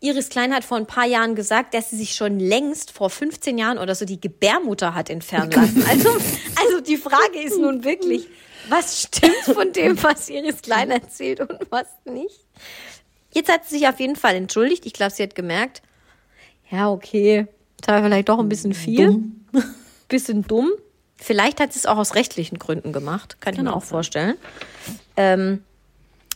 [0.00, 3.56] Iris Klein hat vor ein paar Jahren gesagt, dass sie sich schon längst vor 15
[3.56, 5.82] Jahren oder so die Gebärmutter hat entfernen lassen.
[5.88, 8.28] Also, also die Frage ist nun wirklich,
[8.68, 12.40] was stimmt von dem, was Iris Klein erzählt und was nicht?
[13.32, 14.86] Jetzt hat sie sich auf jeden Fall entschuldigt.
[14.86, 15.82] Ich glaube, sie hat gemerkt,
[16.70, 17.46] ja, okay,
[17.80, 19.22] das war vielleicht doch ein bisschen viel.
[20.08, 20.70] Bisschen dumm.
[21.24, 23.40] Vielleicht hat sie es auch aus rechtlichen Gründen gemacht.
[23.40, 24.36] Kann ich mir auch vorstellen.
[25.16, 25.64] Ähm,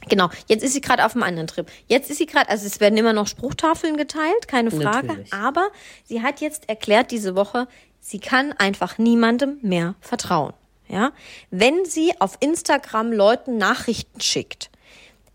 [0.09, 1.71] genau, jetzt ist sie gerade auf einem anderen Trip.
[1.89, 5.09] Jetzt ist sie gerade, also es werden immer noch Spruchtafeln geteilt, keine Frage.
[5.09, 5.33] Natürlich.
[5.35, 5.69] Aber
[6.05, 7.69] sie hat jetzt erklärt diese Woche,
[8.01, 10.55] sie kann einfach niemandem mehr vertrauen.
[10.89, 11.13] Ja,
[11.51, 14.71] wenn sie auf Instagram Leuten Nachrichten schickt,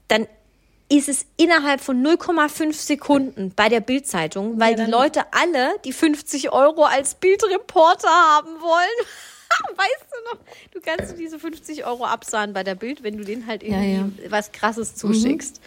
[0.08, 0.28] dann
[0.90, 6.52] ist es innerhalb von 0,5 Sekunden bei der Bildzeitung, weil die Leute alle die 50
[6.52, 9.08] Euro als Bildreporter haben wollen.
[9.76, 10.44] Weißt du noch?
[10.72, 14.52] Du kannst diese 50 Euro absahen bei der Bild, wenn du denen halt irgendwie was
[14.52, 15.62] Krasses zuschickst.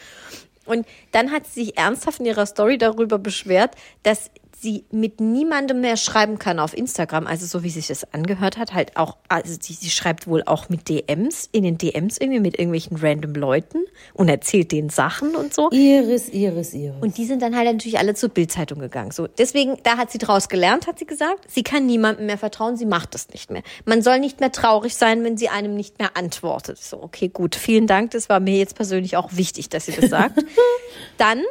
[0.64, 5.80] Und dann hat sie sich ernsthaft in ihrer Story darüber beschwert, dass sie mit niemandem
[5.80, 7.26] mehr schreiben kann auf Instagram.
[7.26, 10.68] Also so wie sich das angehört hat, halt auch, also sie, sie schreibt wohl auch
[10.68, 13.84] mit DMs, in den DMs irgendwie mit irgendwelchen random Leuten
[14.14, 15.68] und erzählt denen Sachen und so.
[15.70, 17.02] Iris, Iris, Iris.
[17.02, 19.10] Und die sind dann halt natürlich alle zur Bildzeitung gegangen.
[19.10, 21.44] So, deswegen, da hat sie draus gelernt, hat sie gesagt.
[21.48, 23.62] Sie kann niemandem mehr vertrauen, sie macht das nicht mehr.
[23.84, 26.78] Man soll nicht mehr traurig sein, wenn sie einem nicht mehr antwortet.
[26.78, 28.12] So, okay, gut, vielen Dank.
[28.12, 30.44] Das war mir jetzt persönlich auch wichtig, dass sie das sagt.
[31.18, 31.42] dann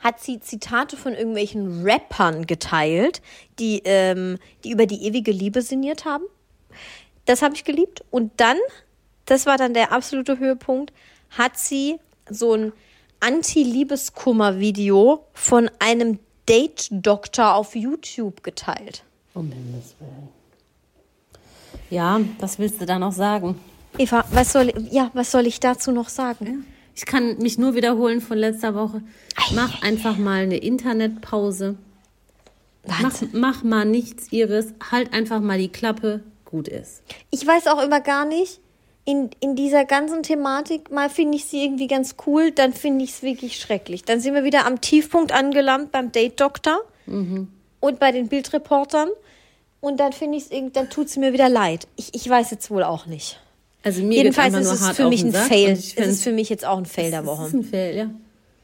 [0.00, 3.22] hat sie Zitate von irgendwelchen Rappern geteilt,
[3.58, 6.24] die, ähm, die über die ewige Liebe sinniert haben.
[7.26, 8.02] Das habe ich geliebt.
[8.10, 8.56] Und dann,
[9.26, 10.92] das war dann der absolute Höhepunkt,
[11.30, 11.98] hat sie
[12.28, 12.72] so ein
[13.20, 19.04] Anti-Liebeskummer-Video von einem Date-Doktor auf YouTube geteilt.
[19.34, 20.28] Um Himmels Willen.
[21.90, 23.60] Ja, was willst du da noch sagen?
[23.98, 26.64] Eva, was soll, ja, was soll ich dazu noch sagen?
[27.00, 29.00] Ich kann mich nur wiederholen von letzter Woche.
[29.54, 31.76] Mach einfach mal eine Internetpause.
[32.86, 34.74] Mach, mach mal nichts, Iris.
[34.90, 36.22] Halt einfach mal die Klappe.
[36.44, 37.02] Gut ist.
[37.30, 38.60] Ich weiß auch immer gar nicht,
[39.06, 43.12] in, in dieser ganzen Thematik, mal finde ich sie irgendwie ganz cool, dann finde ich
[43.12, 44.04] es wirklich schrecklich.
[44.04, 46.80] Dann sind wir wieder am Tiefpunkt angelangt beim Date-Doktor
[47.80, 49.08] und bei den Bildreportern.
[49.80, 51.88] Und dann finde ich es, dann tut es mir wieder leid.
[51.96, 53.40] Ich, ich weiß jetzt wohl auch nicht.
[53.82, 55.70] Also mir Jedenfalls ist es für mich ein Sack Fail.
[55.72, 57.46] Es ich ist für mich jetzt auch ein Fail der Woche.
[57.46, 58.10] ist ein Fail, ja.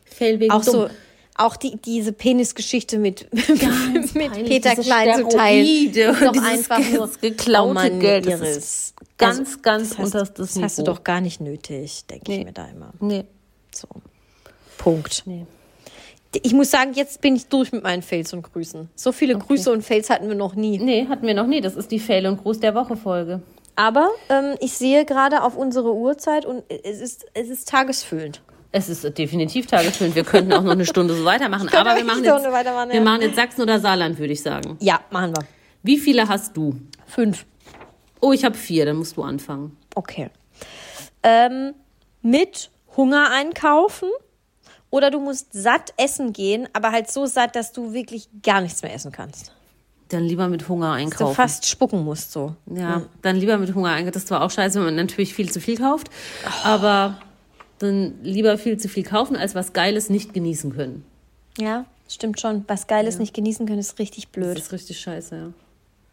[0.04, 0.90] Fail wegen Auch so, dumm.
[1.36, 5.66] auch die, diese Penisgeschichte mit, mit peinlich, Peter Klein zu teilen.
[5.90, 8.26] Steroide Ist doch dieses einfach nur geklaute Mann, Geld.
[8.26, 12.04] Das ist ganz, Also, ganz das hast, unterstes Das hast du doch gar nicht nötig,
[12.10, 12.44] denke ich Nee.
[12.44, 12.92] mir da immer.
[13.00, 13.24] Nee,
[13.74, 13.88] So.
[14.78, 15.22] Punkt.
[15.26, 15.46] nee.
[16.42, 18.90] Ich muss sagen, jetzt bin ich durch mit meinen Fails und Grüßen.
[18.94, 20.76] So viele Grüße und Fails hatten wir noch nie.
[20.78, 21.62] Nee, hatten wir noch nie.
[21.62, 23.40] Das ist die Fail- und Gruß der Woche-Folge.
[23.76, 28.42] Aber ähm, ich sehe gerade auf unsere Uhrzeit und es ist, es ist tagesfüllend.
[28.72, 30.16] Es ist definitiv tagesfüllend.
[30.16, 31.68] Wir könnten auch noch eine Stunde so weitermachen.
[31.68, 33.02] Aber wir machen, jetzt, weitermachen, wir ja.
[33.02, 34.76] machen jetzt Sachsen oder Saarland, würde ich sagen.
[34.80, 35.46] Ja, machen wir.
[35.82, 36.74] Wie viele hast du?
[37.06, 37.46] Fünf.
[38.20, 38.86] Oh, ich habe vier.
[38.86, 39.76] Dann musst du anfangen.
[39.94, 40.30] Okay.
[41.22, 41.74] Ähm,
[42.22, 44.08] mit Hunger einkaufen
[44.90, 48.82] oder du musst satt essen gehen, aber halt so satt, dass du wirklich gar nichts
[48.82, 49.52] mehr essen kannst.
[50.10, 51.34] Dann lieber mit Hunger Dass du einkaufen.
[51.34, 52.54] fast spucken musst so.
[52.72, 54.12] Ja, dann lieber mit Hunger einkaufen.
[54.12, 56.10] Das ist zwar auch scheiße, wenn man natürlich viel zu viel kauft,
[56.62, 57.18] aber
[57.80, 61.04] dann lieber viel zu viel kaufen, als was Geiles nicht genießen können.
[61.58, 62.64] Ja, stimmt schon.
[62.68, 64.56] Was Geiles nicht genießen können, ist richtig Das blöd.
[64.58, 65.48] ist richtig scheiße, ja.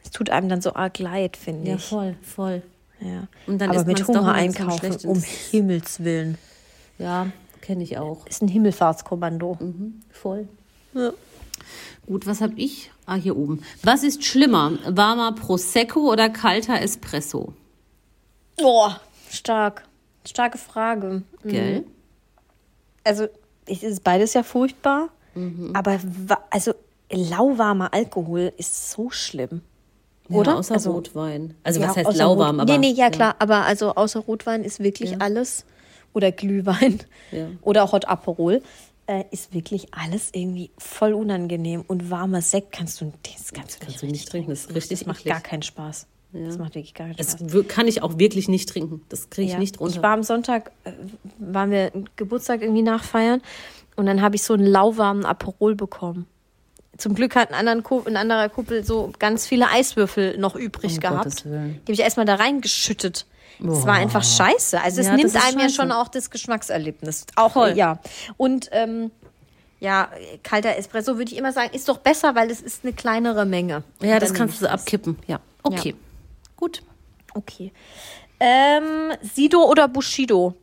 [0.04, 1.86] Es tut einem dann so arg leid, finde Ja, ich.
[1.86, 2.62] voll, voll.
[3.00, 3.28] Ja.
[3.48, 6.38] Und dann Aber mit Hunger einkaufen, um das- Himmels Willen.
[6.98, 7.28] Ja,
[7.62, 8.26] kenne ich auch.
[8.28, 9.58] Ist ein Himmelfahrtskommando.
[10.12, 10.48] Voll.
[12.06, 12.92] Gut, was habe ich?
[13.06, 13.64] Ah, hier oben.
[13.82, 14.74] Was ist schlimmer?
[14.88, 17.54] Warmer Prosecco oder kalter Espresso?
[18.58, 19.00] Boah,
[19.30, 19.84] stark.
[20.26, 21.24] Starke Frage.
[21.44, 21.86] Gell?
[23.04, 23.28] Also,
[23.66, 25.10] es ist beides ja furchtbar.
[25.74, 26.74] Aber wa- also
[27.12, 29.62] lauwarmer Alkohol ist so schlimm.
[30.30, 30.52] Oder?
[30.52, 31.56] Ja, außer also, Rotwein.
[31.64, 32.60] Also ja, was heißt lauwarm?
[32.60, 33.36] Rot Aber nee, nee, ja, klar.
[33.40, 35.18] Aber also außer Rotwein ist wirklich Ja.
[35.20, 35.66] alles.
[36.14, 37.00] Oder Glühwein.
[37.32, 37.48] Ja.
[37.64, 38.62] Oder Hot Aperol.
[39.06, 41.84] Äh, ist wirklich alles irgendwie voll unangenehm.
[41.86, 45.00] Und warmer Sekt kannst du, das kannst du nicht, Kannst du nicht trinken, das richtig
[45.00, 46.08] Das macht gar keinen Spaß.
[46.32, 47.54] Das macht wirklich gar keinen Das Spaß.
[47.54, 49.02] wir- kann ich auch wirklich nicht trinken.
[49.10, 49.60] Das kriege ich Ja.
[49.60, 49.98] nicht runter.
[49.98, 50.94] Ich war am Sonntag, äh,
[51.38, 53.42] waren wir Geburtstag irgendwie nachfeiern
[53.98, 56.26] und dann habe ich so einen lauwarmen Aperol bekommen.
[56.98, 61.44] Zum Glück hat ein, ein anderer Kuppel so ganz viele Eiswürfel noch übrig Um gehabt.
[61.44, 63.26] Die habe ich erstmal da reingeschüttet.
[63.60, 64.82] Es war einfach scheiße.
[64.82, 65.76] Also es Ja, nimmt einem ja scheiße.
[65.76, 67.26] schon auch das Geschmackserlebnis.
[67.36, 67.74] Auch Voll.
[67.78, 68.00] ja.
[68.38, 69.12] Und ähm,
[69.80, 70.10] ja,
[70.44, 73.84] kalter Espresso würde ich immer sagen, ist doch besser, weil es ist eine kleinere Menge.
[74.02, 75.18] ja, das kannst du ich abkippen.
[75.28, 75.96] Ja, okay.
[76.56, 76.82] Gut.
[76.82, 76.88] das.
[77.36, 77.72] Okay.
[78.40, 80.56] Ähm, Sido oder Bushido?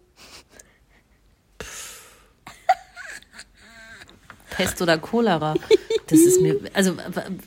[4.50, 5.54] Pest oder Cholera.
[6.06, 6.94] Das ist mir, also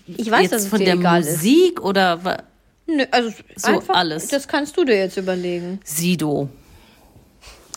[0.08, 1.38] Ich weiß, jetzt dass von der egal ist.
[1.38, 2.44] Musik oder
[2.86, 4.28] Nö, also So einfach, alles.
[4.28, 5.80] Das kannst du dir jetzt überlegen.
[5.84, 6.50] Sido,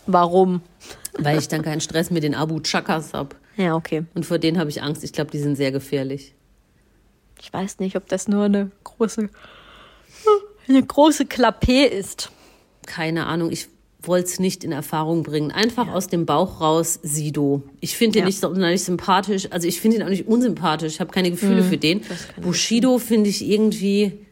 [0.06, 0.60] Warum?
[1.18, 3.34] weil ich dann keinen Stress mit den Abu Chakas habe.
[3.56, 4.04] Ja, okay.
[4.14, 5.02] Und vor denen habe ich Angst.
[5.02, 6.34] Ich glaube, die sind sehr gefährlich.
[7.40, 9.30] Ich weiß nicht, ob das nur eine große,
[10.68, 12.30] eine große Klappe ist.
[12.86, 13.68] Keine Ahnung, ich
[14.02, 15.50] wollte es nicht in Erfahrung bringen.
[15.52, 17.62] Einfach aus dem Bauch raus Sido.
[17.80, 18.26] Ich finde ihn Ja.
[18.26, 19.48] nicht sonderlich sympathisch.
[19.50, 20.94] Also ich finde ihn auch nicht unsympathisch.
[20.94, 21.68] Ich habe keine Gefühle Mhm.
[21.68, 22.02] für den.
[22.42, 24.25] Bushido finde ich irgendwie.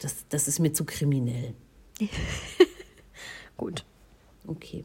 [0.00, 1.54] Das, das, ist mir zu kriminell.
[3.56, 3.84] Gut.
[4.46, 4.84] Okay.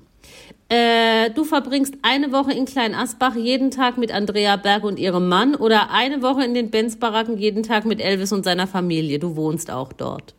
[0.69, 5.27] Äh, du verbringst eine Woche in Klein Asbach jeden Tag mit Andrea Berg und ihrem
[5.27, 9.19] Mann oder eine Woche in den Benz-Baracken jeden Tag mit Elvis und seiner Familie.
[9.19, 10.33] Du wohnst auch dort.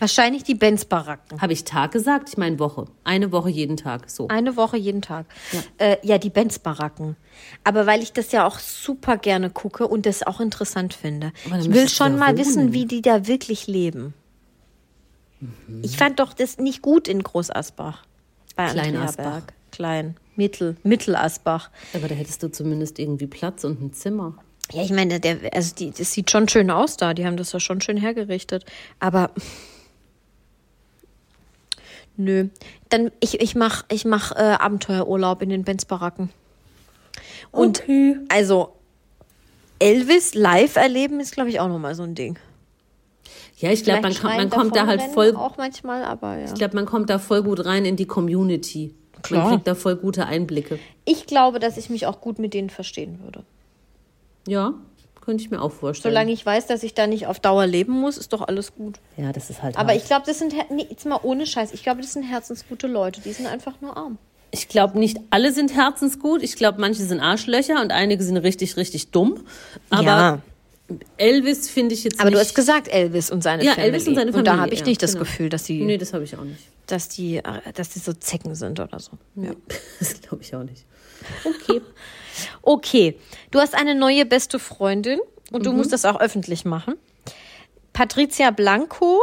[0.00, 1.42] Wahrscheinlich die Benz-Baracken.
[1.42, 2.30] Habe ich Tag gesagt?
[2.30, 2.86] Ich meine Woche.
[3.04, 4.08] Eine Woche jeden Tag.
[4.08, 4.28] So.
[4.28, 5.26] Eine Woche jeden Tag.
[5.52, 7.16] Ja, äh, ja die Benz-Baracken.
[7.64, 11.32] Aber weil ich das ja auch super gerne gucke und das auch interessant finde.
[11.60, 12.72] Ich will schon mal wissen, wohnen.
[12.72, 14.14] wie die da wirklich leben.
[15.40, 15.82] Mhm.
[15.82, 18.02] Ich fand doch das nicht gut in Großasbach.
[18.56, 19.24] Bei Klein Andrea Asbach.
[19.24, 19.52] Berg.
[19.70, 20.16] Klein.
[20.34, 20.76] Mittel.
[20.82, 21.70] Mittelasbach.
[21.92, 24.34] Aber da hättest du zumindest irgendwie Platz und ein Zimmer.
[24.72, 27.12] Ja, ich meine, der, also die, das sieht schon schön aus da.
[27.12, 28.64] Die haben das ja schon schön hergerichtet.
[28.98, 29.30] Aber
[32.24, 32.48] nö.
[32.88, 36.30] Dann ich, ich mach, ich mach äh, Abenteuerurlaub in den Benz-Baracken.
[37.52, 38.16] Und Okay.
[38.28, 38.72] also
[39.78, 42.38] Elvis live erleben ist, glaube ich, auch nochmal so ein Ding.
[43.56, 45.34] Ja, ich glaube, man, kommt- man kommt da halt voll.
[45.36, 46.44] Auch manchmal, aber ja.
[46.46, 48.94] Ich glaube, man kommt da voll gut rein in die Community.
[49.22, 49.42] Klar.
[49.44, 50.78] Man kriegt da voll gute Einblicke.
[51.04, 53.42] Ich glaube, dass ich mich auch gut mit denen verstehen würde.
[54.46, 54.72] Ja,
[55.30, 56.12] könnte ich mir auch vorstellen.
[56.12, 58.98] Solange ich weiß, dass ich da nicht auf Dauer leben muss, ist doch alles gut.
[59.16, 59.76] ja, das ist halt.
[59.76, 59.98] Aber hart.
[59.98, 63.20] ich glaube, das sind, nee, jetzt mal ohne Scheiß, ich glaube, das sind herzensgute Leute.
[63.20, 64.18] Die sind einfach nur arm.
[64.50, 66.42] Ich glaube, nicht alle sind herzensgut.
[66.42, 69.44] Ich glaube, manche sind Arschlöcher und einige sind richtig, richtig dumm.
[69.90, 70.38] Aber Ja.
[71.18, 72.34] Elvis finde ich jetzt Aber nicht.
[72.36, 73.86] du hast gesagt Elvis und seine ja, Family.
[73.90, 74.50] Elvis und seine Familie.
[74.52, 75.24] Und da habe ich ja, nicht das genau.
[75.24, 76.64] Gefühl, dass die, Nee, das habe ich auch nicht.
[76.86, 77.42] dass die, äh,
[77.74, 79.12] dass die so Zecken sind oder so.
[79.36, 79.52] Ja.
[80.00, 80.84] Das glaube ich auch nicht.
[81.44, 81.80] Okay.
[82.62, 83.18] Okay,
[83.50, 85.18] du hast eine neue beste Freundin
[85.52, 85.64] und Mhm.
[85.64, 86.94] du musst das auch öffentlich machen.
[87.92, 89.18] Patricia Blanco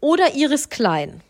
[0.00, 1.20] oder Iris Klein?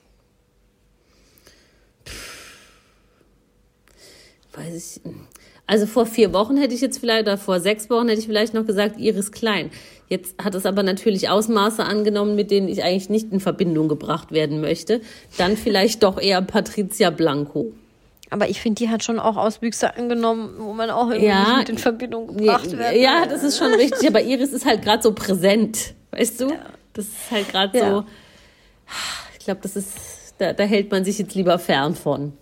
[4.55, 5.13] Weiß ich.
[5.67, 8.55] Also vor vier Wochen hätte ich jetzt vielleicht, oder vor sechs Wochen hätte ich vielleicht
[8.55, 9.71] noch gesagt, Iris Klein.
[10.09, 14.33] Jetzt hat es aber natürlich Ausmaße angenommen, mit denen ich eigentlich nicht in Verbindung gebracht
[14.33, 15.01] werden möchte.
[15.39, 17.73] Dann vielleicht doch eher Patricia Blanco.
[18.31, 21.57] Aber ich finde, die hat schon auch Auswüchse angenommen, wo man auch irgendwie Ja.
[21.59, 22.97] mit in Verbindung gebracht Ja, wird.
[22.97, 26.53] ja, das ist schon richtig, aber Iris ist halt gerade so präsent, weißt du?
[26.93, 27.91] Das ist halt gerade Ja.
[27.91, 28.05] so.
[29.39, 32.33] Ich glaube, das ist, da, da hält man sich jetzt lieber fern von.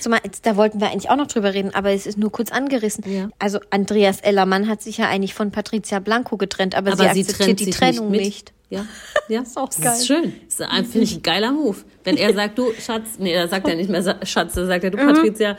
[0.00, 2.32] So mal, jetzt, da wollten wir eigentlich auch noch drüber reden, aber es ist nur
[2.32, 3.04] kurz angerissen.
[3.08, 3.28] Ja.
[3.38, 7.30] Also Andreas Ellermann hat sich ja eigentlich von Patricia Blanco getrennt, aber, Aber sie sie
[7.30, 8.24] akzeptiert trennt die Trennung nicht.
[8.24, 8.52] nicht.
[8.70, 8.86] Ja,
[9.28, 9.42] ja.
[9.42, 9.92] ist auch das geil.
[9.94, 10.32] ist schön.
[10.46, 11.76] Das ist finde ich ein geiler Move.
[12.04, 14.90] Wenn er sagt, du Schatz, nee, er sagt ja nicht mehr Schatz, er sagt ja,
[14.90, 15.56] du Patricia,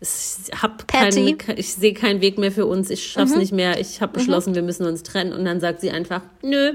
[0.00, 0.86] ich hab Mhm.
[0.86, 1.34] Patty.
[1.36, 3.10] keine, ich sehe keinen Weg mehr für uns, ich Mhm.
[3.20, 5.32] schaff's nicht mehr, ich habe beschlossen, wir müssen uns trennen.
[5.32, 6.72] Und dann sagt sie einfach, nö,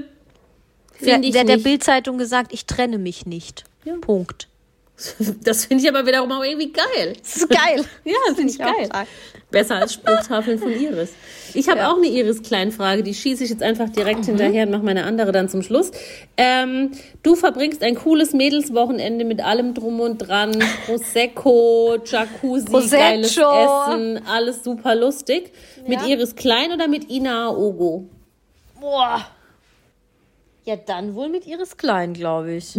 [0.92, 1.58] finde ich der, der.
[1.58, 3.64] Bildzeitung gesagt, ich trenne mich nicht.
[4.02, 4.47] Punkt.
[5.44, 7.14] Das finde ich aber wiederum auch irgendwie geil.
[7.22, 7.84] Das ist geil.
[8.04, 8.86] Ja, finde ich geil.
[8.86, 9.06] stark.
[9.50, 11.10] Besser als Spruchtafeln von Iris.
[11.54, 11.90] Ich habe Ja.
[11.90, 15.48] auch eine Iris-Kleinfrage, die schieße ich jetzt einfach direkt hinterher und mache meine andere dann
[15.48, 15.90] zum Schluss.
[16.36, 16.90] Ähm,
[17.22, 20.62] du verbringst ein cooles Mädelswochenende mit allem drum und dran.
[20.84, 23.02] Prosecco, Jacuzzi, Prosecco.
[23.02, 25.52] geiles Essen, alles super lustig.
[25.86, 26.06] Mit Ja.
[26.08, 28.06] Iris Klein oder mit Ina Ogo?
[28.78, 29.26] Boah.
[30.64, 32.74] Ja, dann wohl mit Iris Klein, glaube ich.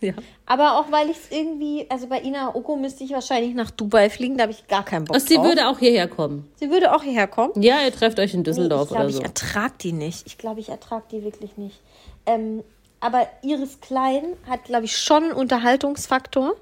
[0.06, 0.14] Ja.
[0.46, 4.08] Aber auch weil ich es irgendwie, also bei Ina Oko müsste ich wahrscheinlich nach Dubai
[4.08, 5.44] fliegen, da habe ich gar keinen Bock Also sie drauf.
[5.44, 6.50] würde auch hierher kommen.
[6.56, 7.52] sie würde auch hierher kommen.
[7.60, 9.18] Ja, ihr trefft euch in Düsseldorf ich glaube, oder so.
[9.20, 10.26] ich ertrag die nicht.
[10.26, 11.80] Ich glaube, ich ertrag die wirklich nicht.
[12.26, 12.62] Ähm,
[13.00, 16.54] aber Iris Klein hat, glaube ich, schon einen Unterhaltungsfaktor.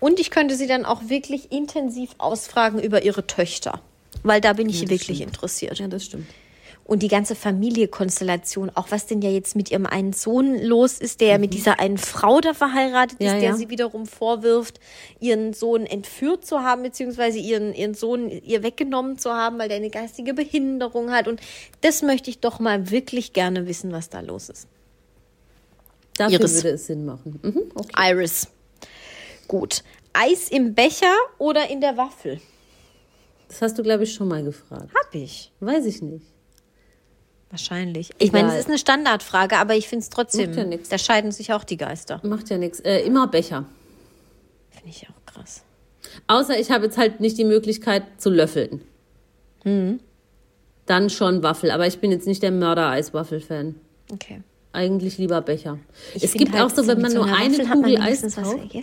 [0.00, 3.80] Und ich könnte sie dann auch wirklich intensiv ausfragen über ihre Töchter.
[4.24, 5.78] Weil da bin ich wirklich interessiert.
[5.78, 6.26] Ja, das stimmt.
[6.84, 11.20] Und die ganze Familienkonstellation, auch was denn ja jetzt mit ihrem einen Sohn los ist,
[11.20, 13.26] der ja mit dieser einen Frau da verheiratet Mhm.
[13.26, 13.56] Ja, ist, der ja.
[13.56, 14.80] sie wiederum vorwirft,
[15.20, 19.76] ihren Sohn entführt zu haben, beziehungsweise ihren, ihren Sohn ihr weggenommen zu haben, weil der
[19.76, 21.28] eine geistige Behinderung hat.
[21.28, 21.40] Und
[21.82, 24.66] das möchte ich doch mal wirklich gerne wissen, was da los ist.
[26.16, 26.56] Dafür Iris.
[26.56, 27.40] würde es Sinn machen.
[27.42, 28.10] Mhm, okay.
[28.10, 28.48] Iris.
[29.48, 29.82] Gut.
[30.12, 32.40] Eis im Becher oder in der Waffel?
[33.48, 34.88] Das hast du, glaube ich, schon mal gefragt.
[34.94, 35.52] Hab ich.
[35.60, 36.26] Weiß ich nicht.
[37.52, 38.10] Wahrscheinlich.
[38.18, 38.60] Ich meine, es Egal.
[38.60, 40.88] ist eine Standardfrage, aber ich finde es trotzdem, Macht ja nix.
[40.88, 42.18] da scheiden sich auch die Geister.
[42.24, 42.80] Macht ja nichts.
[42.80, 43.66] Äh, immer Becher.
[44.70, 45.62] Finde ich auch krass.
[46.28, 48.80] Außer ich habe jetzt halt nicht die Möglichkeit zu löffeln.
[49.64, 50.00] Mhm.
[50.86, 51.70] Dann schon Waffel.
[51.70, 53.74] Aber ich bin jetzt nicht der Mörder-Eiswaffel-Fan.
[54.10, 54.40] Okay.
[54.74, 55.78] Eigentlich lieber Becher.
[56.14, 58.74] Ich es gibt halt, auch so, wenn man nur einer eine Waffel Kugel Eis kauft.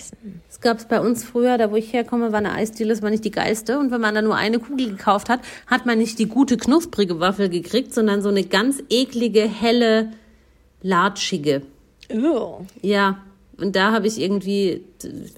[0.47, 3.09] Es gab es bei uns früher, da wo ich herkomme, war eine Eisdiele, das war
[3.09, 3.79] nicht die geilste.
[3.79, 7.19] Und wenn man da nur eine Kugel gekauft hat, hat man nicht die gute, knusprige
[7.19, 10.11] Waffel gekriegt, sondern so eine ganz eklige, helle,
[10.83, 11.63] latschige.
[12.13, 12.61] Oh.
[12.83, 13.23] Ja,
[13.57, 14.83] und da habe ich irgendwie,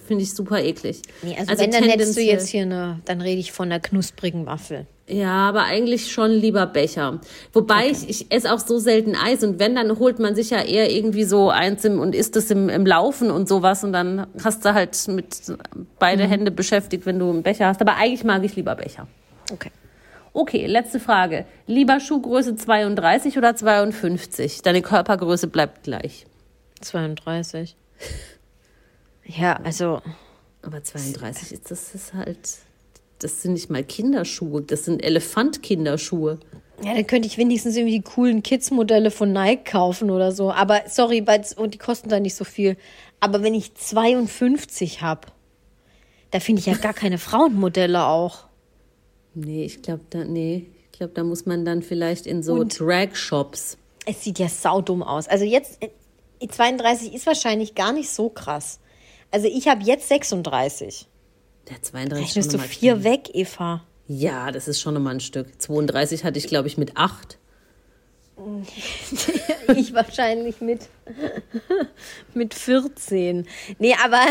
[0.06, 1.02] finde ich super eklig.
[1.22, 4.46] Nee, also, wenn, dann hättest du jetzt hier eine, dann rede ich von einer knusprigen
[4.46, 4.86] Waffel.
[5.12, 7.20] Ja, aber eigentlich schon lieber Becher.
[7.52, 10.62] Wobei ich, ich esse auch so selten Eis und wenn, dann holt man sich ja
[10.62, 14.26] eher irgendwie so eins im, und isst es im, im Laufen und sowas und dann
[14.42, 15.54] hast du halt mit
[16.00, 17.82] beide Hände beschäftigt, wenn du einen Becher hast.
[17.82, 19.06] Aber eigentlich mag ich lieber Becher.
[19.52, 19.72] Okay.
[20.32, 21.46] Okay, letzte Frage.
[21.68, 24.62] Lieber Schuhgröße 32 oder 52?
[24.62, 26.26] Deine Körpergröße bleibt gleich.
[26.80, 27.76] 32.
[29.26, 30.02] Ja, also,
[30.62, 32.60] Aber 32 ist das ist halt,
[33.24, 36.40] das sind nicht mal Kinderschuhe, das sind Elefant-Kinderschuhe.
[36.84, 40.52] ja, dann könnte ich wenigstens irgendwie die coolen Kids-Modelle von Nike kaufen oder so.
[40.52, 41.24] Aber sorry,
[41.56, 42.78] und die kosten da nicht so viel.
[43.20, 45.28] Aber wenn ich 52 habe,
[46.32, 48.46] da finde ich ja gar keine Frauenmodelle auch.
[49.34, 53.78] Nee, ich glaube, da, nee, ich glaube, da muss man dann vielleicht in so Drag-Shops.
[54.06, 55.28] Es sieht ja saudumm aus.
[55.28, 55.90] Also jetzt, äh,
[56.48, 58.80] 32 ist wahrscheinlich gar nicht so krass.
[59.30, 61.08] Also ich habe jetzt 36.
[61.70, 63.04] Der 32 ist Rechnest du vier klein.
[63.04, 63.84] weg, Eva?
[64.08, 65.48] Ja, das ist schon nochmal ein Stück.
[65.62, 67.38] 32 hatte ich, glaube ich, mit 8.
[69.76, 70.82] Ich wahrscheinlich mit,
[72.34, 73.48] mit 14.
[73.80, 74.26] Nee, aber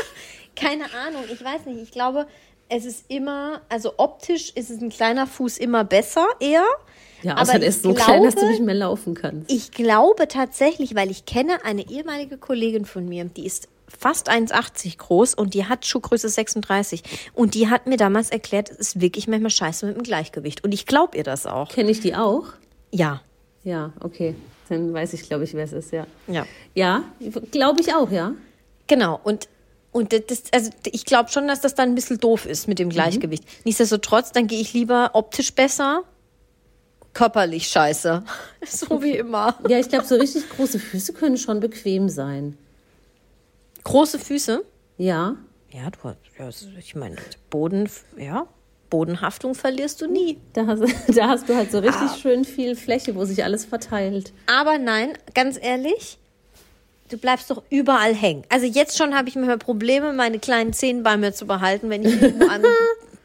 [0.56, 1.82] keine Ahnung, ich weiß nicht.
[1.82, 2.26] Ich glaube,
[2.68, 6.64] es ist immer, also optisch ist es ein kleiner Fuß immer besser, eher.
[7.22, 9.50] Ja, aber außer der ich ist so klein, dass du glaube- nicht mehr laufen kannst.
[9.50, 13.68] Ich glaube tatsächlich, weil ich kenne eine ehemalige Kollegin von mir, die ist
[13.98, 17.02] fast 1,80 groß und die hat Schuhgröße 36.
[17.32, 20.64] Und die hat mir damals erklärt, es ist wirklich manchmal scheiße mit dem Gleichgewicht.
[20.64, 21.68] Und ich glaube ihr das auch.
[21.68, 22.46] Kenne ich die auch?
[22.90, 23.22] Ja.
[23.62, 24.34] Ja, okay.
[24.68, 26.06] Dann weiß ich, glaube ich, wer es ist, ja.
[26.26, 26.46] Ja.
[26.74, 27.04] Ja,
[27.50, 28.32] glaube ich auch, ja.
[28.86, 29.48] Genau, und,
[29.92, 32.90] und das, also ich glaube schon, dass das dann ein bisschen doof ist mit dem
[32.90, 33.44] Gleichgewicht.
[33.64, 36.04] Nichtsdestotrotz, dann gehe ich lieber optisch besser,
[37.14, 38.22] körperlich scheiße.
[38.66, 39.58] so wie immer.
[39.68, 42.58] Ja, ich glaube, so richtig große Füße können schon bequem sein.
[43.84, 44.64] Große Füße.
[44.98, 45.36] Ja.
[45.70, 47.16] Ja, du hast, ja, ich meine,
[47.50, 48.46] Boden, ja,
[48.90, 50.38] Bodenhaftung verlierst du nie.
[50.52, 50.82] Da hast,
[51.16, 54.32] da hast du halt so richtig schön viel Fläche, wo sich alles verteilt.
[54.46, 56.18] Aber nein, ganz ehrlich,
[57.08, 58.44] du bleibst doch überall hängen.
[58.48, 62.04] Also jetzt schon habe ich mir Probleme, meine kleinen Zehen bei mir zu behalten, wenn
[62.04, 62.62] ich irgendwo am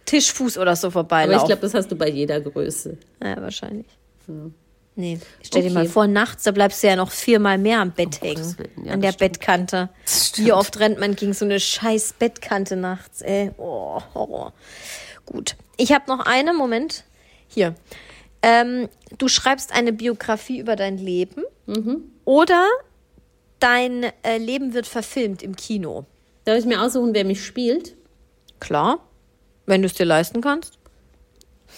[0.06, 1.38] Tischfuß oder so Aber vorbeilaufe.
[1.38, 2.98] ich glaube, das hast du bei jeder Größe.
[3.24, 3.88] Ja, wahrscheinlich.
[5.00, 5.90] Nee, stell dir mal Okay.
[5.94, 8.36] vor, nachts, da bleibst du ja noch viermal mehr am Bett hängen.
[8.36, 9.88] Gottes Willen, ja, an der Bettkante.
[10.36, 13.52] Wie oft rennt man gegen so eine scheiß Bettkante nachts, ey.
[13.58, 14.52] Oh, Horror.
[15.26, 15.56] Gut.
[15.78, 17.06] Ich habe noch eine, Moment.
[17.48, 17.76] Hier.
[18.42, 22.04] Ähm, du schreibst eine Biografie über dein Leben Mhm.
[22.26, 22.68] oder
[23.60, 26.06] dein äh, Leben wird verfilmt im Kino.
[26.44, 27.96] Darf ich mir aussuchen, wer mich spielt?
[28.60, 29.00] Klar,
[29.66, 30.74] wenn du es dir leisten kannst.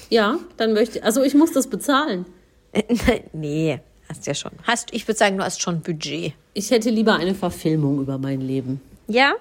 [0.09, 2.26] Ja, dann möchte Also ich muss das bezahlen.
[3.34, 4.51] nee, hast ja schon.
[4.63, 6.34] Hast, ich würde sagen, du hast schon Budget.
[6.53, 8.82] Ich hätte lieber eine Verfilmung über mein Leben.
[9.07, 9.34] Ja?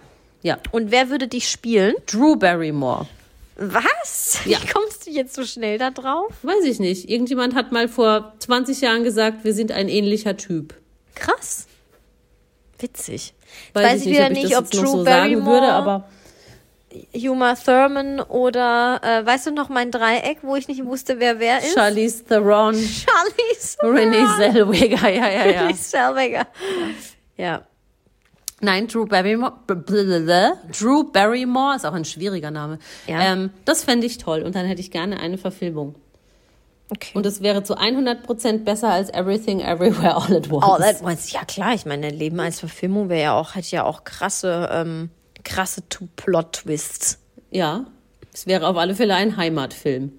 [0.42, 0.58] Ja.
[0.72, 1.94] Und wer würde dich spielen?
[2.06, 3.06] Drew Barrymore.
[3.56, 4.38] Was?
[4.46, 4.58] Ja.
[4.62, 6.32] Wie kommst du jetzt so schnell da drauf?
[6.42, 7.10] Weiß ich nicht.
[7.10, 10.74] Irgendjemand hat mal vor 20 Jahren gesagt, wir sind ein ähnlicher Typ.
[11.14, 11.66] Krass.
[12.78, 13.34] Witzig.
[13.66, 16.08] Jetzt Weiß, ich nicht, ob ich das ob Drew so sagen Barrymore, würde, aber
[17.14, 21.58] Uma Thurman oder, äh, weißt du noch mein Dreieck, wo ich nicht wusste, wer wer
[21.58, 21.74] ist?
[21.74, 25.60] Charlize Theron, Charlize Renee Zellweger, ja, ja, ja.
[25.62, 26.46] Renee Zellweger.
[27.36, 27.62] Ja.
[28.60, 29.54] Nein, Drew Barrymore.
[29.66, 32.78] Drew Barrymore ist auch ein schwieriger Name.
[33.06, 33.20] Ja.
[33.20, 35.94] Ähm, das fände ich toll und dann hätte ich gerne eine Verfilmung.
[36.90, 37.12] Okay.
[37.14, 40.64] Und es wäre zu 100% besser als Everything Everywhere All at Once.
[40.64, 41.32] All at once.
[41.32, 45.10] Ja klar, ich meine, Leben als Verfilmung wäre ja auch, hätte ja auch krasse, ähm,
[45.44, 45.82] krasse
[46.16, 47.18] Plot-Twists.
[47.50, 47.86] Ja,
[48.32, 50.12] es wäre auf alle Fälle ein Heimatfilm.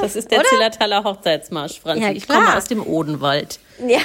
[0.00, 2.02] Das ist der Zillertaler Hochzeitsmarsch, Franzi.
[2.02, 3.60] Ja, ich komme aus dem Odenwald.
[3.86, 4.00] Ja.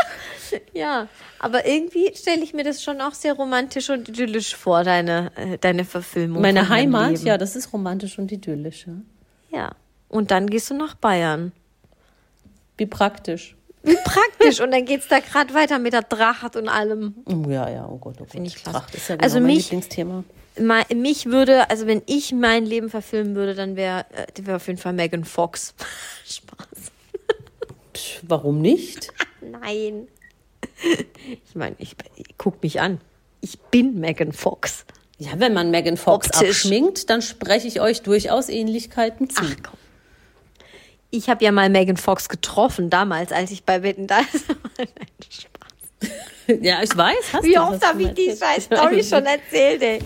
[0.72, 1.08] ja,
[1.38, 5.58] aber irgendwie stelle ich mir das schon auch sehr romantisch und idyllisch vor, deine, äh,
[5.58, 6.42] deine Verfilmung.
[6.42, 7.26] Meine Heimat, Leben.
[7.26, 8.86] ja, das ist romantisch und idyllisch.
[8.86, 8.94] Ja.
[9.50, 9.70] Ja.
[10.08, 11.52] Und dann gehst du nach Bayern.
[12.76, 13.56] Wie praktisch.
[13.82, 14.60] Wie praktisch.
[14.60, 17.14] Und dann geht's da gerade weiter mit der Dracht und allem.
[17.26, 18.30] Oh, ja, ja, oh Gott, oh Gott.
[18.32, 18.78] Finde ich klasse.
[18.78, 20.24] Tracht ist ja genau Also mein mich- Lieblingsthema.
[20.60, 24.66] Ma- Mich würde, also wenn ich mein Leben verfilmen würde, dann wäre äh, wär auf
[24.66, 25.74] jeden Fall Megan Fox.
[26.26, 26.66] Spaß.
[27.92, 29.08] Psch, warum nicht?
[29.40, 30.08] Nein.
[31.46, 31.94] Ich meine, ich,
[32.36, 33.00] guck mich an.
[33.40, 34.84] Ich bin Megan Fox.
[35.18, 36.48] Ja, wenn man Megan Fox Optisch.
[36.64, 39.42] abschminkt, dann spreche ich euch durchaus Ähnlichkeiten zu.
[39.44, 39.77] Ach komm.
[41.10, 44.18] Ich habe ja mal Megan Fox getroffen, damals, als ich bei Wetten da
[44.78, 44.88] Nein,
[45.30, 46.10] Spaß.
[46.60, 47.32] Ja, ich weiß.
[47.32, 49.98] Hast Wie du oft das habe ich schon die scheiß Story schon erzählt, ey?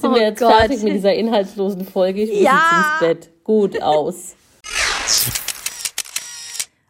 [0.00, 2.22] Sind wir jetzt fertig mit dieser inhaltslosen Folge?
[2.22, 3.00] Ich muss Ja.
[3.00, 3.44] jetzt ins Bett.
[3.44, 4.34] Gut aus.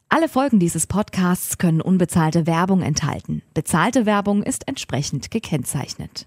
[0.08, 3.42] Alle Folgen dieses Podcasts können unbezahlte Werbung enthalten.
[3.52, 6.26] Bezahlte Werbung ist entsprechend gekennzeichnet.